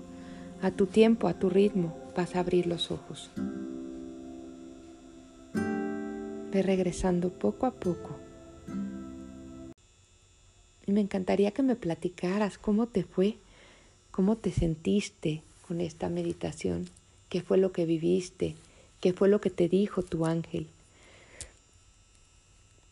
a 0.60 0.70
tu 0.70 0.86
tiempo, 0.86 1.28
a 1.28 1.38
tu 1.38 1.48
ritmo, 1.48 1.96
vas 2.16 2.34
a 2.34 2.40
abrir 2.40 2.66
los 2.66 2.90
ojos. 2.90 3.30
Ve 5.54 6.62
regresando 6.62 7.30
poco 7.30 7.66
a 7.66 7.70
poco. 7.72 8.16
Y 10.86 10.92
me 10.92 11.00
encantaría 11.00 11.52
que 11.52 11.62
me 11.62 11.76
platicaras 11.76 12.58
cómo 12.58 12.86
te 12.86 13.04
fue, 13.04 13.36
cómo 14.10 14.36
te 14.36 14.50
sentiste 14.50 15.42
con 15.66 15.80
esta 15.80 16.08
meditación, 16.08 16.88
qué 17.28 17.40
fue 17.40 17.56
lo 17.56 17.72
que 17.72 17.86
viviste, 17.86 18.56
qué 19.00 19.12
fue 19.12 19.28
lo 19.28 19.40
que 19.40 19.50
te 19.50 19.68
dijo 19.68 20.02
tu 20.02 20.26
ángel. 20.26 20.66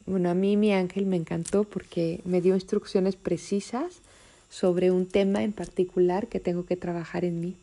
Bueno, 0.06 0.30
a 0.30 0.34
mí 0.34 0.56
mi 0.56 0.72
ángel 0.72 1.06
me 1.06 1.16
encantó 1.16 1.64
porque 1.64 2.20
me 2.24 2.40
dio 2.40 2.54
instrucciones 2.54 3.16
precisas 3.16 4.00
sobre 4.50 4.90
un 4.90 5.06
tema 5.06 5.42
en 5.42 5.52
particular 5.52 6.26
que 6.26 6.40
tengo 6.40 6.66
que 6.66 6.76
trabajar 6.76 7.24
en 7.24 7.40
mí. 7.40 7.56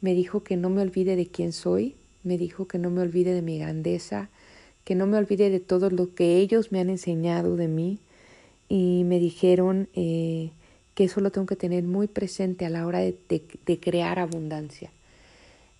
Me 0.00 0.14
dijo 0.14 0.44
que 0.44 0.56
no 0.56 0.70
me 0.70 0.82
olvide 0.82 1.16
de 1.16 1.26
quién 1.26 1.52
soy, 1.52 1.96
me 2.22 2.38
dijo 2.38 2.68
que 2.68 2.78
no 2.78 2.90
me 2.90 3.00
olvide 3.00 3.34
de 3.34 3.42
mi 3.42 3.58
grandeza, 3.58 4.28
que 4.84 4.94
no 4.94 5.06
me 5.06 5.16
olvide 5.16 5.50
de 5.50 5.58
todo 5.58 5.90
lo 5.90 6.14
que 6.14 6.36
ellos 6.36 6.70
me 6.70 6.80
han 6.80 6.90
enseñado 6.90 7.56
de 7.56 7.66
mí 7.66 7.98
y 8.68 9.02
me 9.04 9.18
dijeron 9.18 9.88
eh, 9.94 10.50
que 10.94 11.04
eso 11.04 11.20
lo 11.20 11.32
tengo 11.32 11.46
que 11.46 11.56
tener 11.56 11.82
muy 11.84 12.06
presente 12.06 12.66
a 12.66 12.70
la 12.70 12.86
hora 12.86 13.00
de, 13.00 13.78
crear 13.80 14.18
abundancia. 14.18 14.92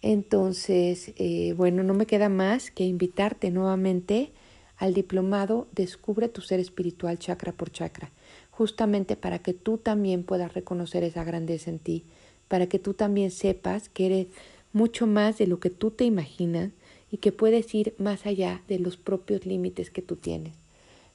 Entonces, 0.00 1.12
eh, 1.16 1.52
bueno, 1.56 1.82
no 1.82 1.92
me 1.92 2.06
queda 2.06 2.28
más 2.28 2.70
que 2.70 2.84
invitarte 2.84 3.50
nuevamente 3.50 4.30
al 4.78 4.94
diplomado 4.94 5.66
Descubre 5.72 6.28
tu 6.28 6.40
ser 6.40 6.60
espiritual 6.60 7.18
chakra 7.18 7.52
por 7.52 7.70
chakra 7.70 8.10
justamente 8.58 9.14
para 9.14 9.38
que 9.38 9.54
tú 9.54 9.78
también 9.78 10.24
puedas 10.24 10.52
reconocer 10.52 11.04
esa 11.04 11.22
grandeza 11.22 11.70
en 11.70 11.78
ti, 11.78 12.02
para 12.48 12.66
que 12.66 12.80
tú 12.80 12.92
también 12.92 13.30
sepas 13.30 13.88
que 13.88 14.06
eres 14.06 14.26
mucho 14.72 15.06
más 15.06 15.38
de 15.38 15.46
lo 15.46 15.60
que 15.60 15.70
tú 15.70 15.92
te 15.92 16.04
imaginas 16.04 16.72
y 17.12 17.18
que 17.18 17.30
puedes 17.30 17.72
ir 17.72 17.94
más 17.98 18.26
allá 18.26 18.60
de 18.66 18.80
los 18.80 18.96
propios 18.96 19.46
límites 19.46 19.90
que 19.90 20.02
tú 20.02 20.16
tienes, 20.16 20.54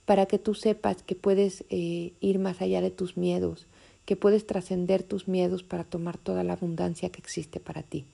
para 0.06 0.26
que 0.26 0.40
tú 0.40 0.56
sepas 0.56 1.04
que 1.04 1.16
puedes 1.16 1.66
eh, 1.70 2.14
ir 2.22 2.40
más 2.40 2.62
allá 2.62 2.80
de 2.80 2.92
tus 2.92 3.18
miedos, 3.18 3.66
que 4.06 4.16
puedes 4.16 4.48
trascender 4.48 5.04
tus 5.04 5.28
miedos 5.28 5.64
para 5.64 5.84
tomar 5.84 6.18
toda 6.18 6.46
la 6.46 6.54
abundancia 6.54 7.10
que 7.10 7.20
existe 7.20 7.60
para 7.60 7.84
ti. 7.84 8.06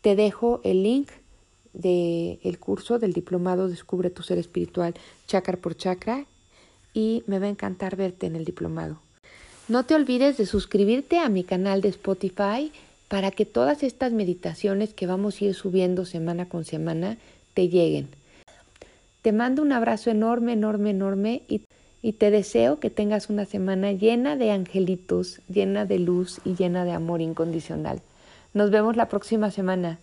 Te 0.00 0.14
dejo 0.14 0.60
el 0.62 0.84
link 0.84 1.10
del 1.72 2.38
el 2.44 2.58
curso 2.60 3.00
del 3.00 3.14
diplomado 3.14 3.68
Descubre 3.68 4.10
tu 4.10 4.22
ser 4.22 4.38
espiritual 4.38 4.94
chakra 5.26 5.56
por 5.56 5.76
chakra 5.76 6.26
y 6.94 7.22
me 7.26 7.38
va 7.38 7.46
a 7.46 7.50
encantar 7.50 7.96
verte 7.96 8.26
en 8.26 8.36
el 8.36 8.44
diplomado. 8.44 8.98
No 9.68 9.84
te 9.84 9.94
olvides 9.94 10.36
de 10.36 10.46
suscribirte 10.46 11.18
a 11.18 11.28
mi 11.28 11.44
canal 11.44 11.80
de 11.80 11.88
Spotify 11.88 12.72
para 13.08 13.30
que 13.30 13.44
todas 13.44 13.82
estas 13.82 14.12
meditaciones 14.12 14.94
que 14.94 15.06
vamos 15.06 15.40
a 15.40 15.44
ir 15.44 15.54
subiendo 15.54 16.04
semana 16.04 16.48
con 16.48 16.64
semana 16.64 17.18
te 17.54 17.68
lleguen. 17.68 18.08
Te 19.22 19.32
mando 19.32 19.62
un 19.62 19.72
abrazo 19.72 20.10
enorme, 20.10 20.54
enorme, 20.54 20.90
enorme 20.90 21.42
y, 21.48 21.62
y 22.02 22.12
te 22.12 22.30
deseo 22.30 22.80
que 22.80 22.90
tengas 22.90 23.28
una 23.28 23.44
semana 23.44 23.92
llena 23.92 24.36
de 24.36 24.50
angelitos, 24.50 25.40
llena 25.48 25.84
de 25.84 25.98
luz 25.98 26.40
y 26.44 26.54
llena 26.54 26.84
de 26.84 26.92
amor 26.92 27.20
incondicional. 27.20 28.00
Nos 28.54 28.70
vemos 28.70 28.96
la 28.96 29.08
próxima 29.08 29.50
semana. 29.50 29.98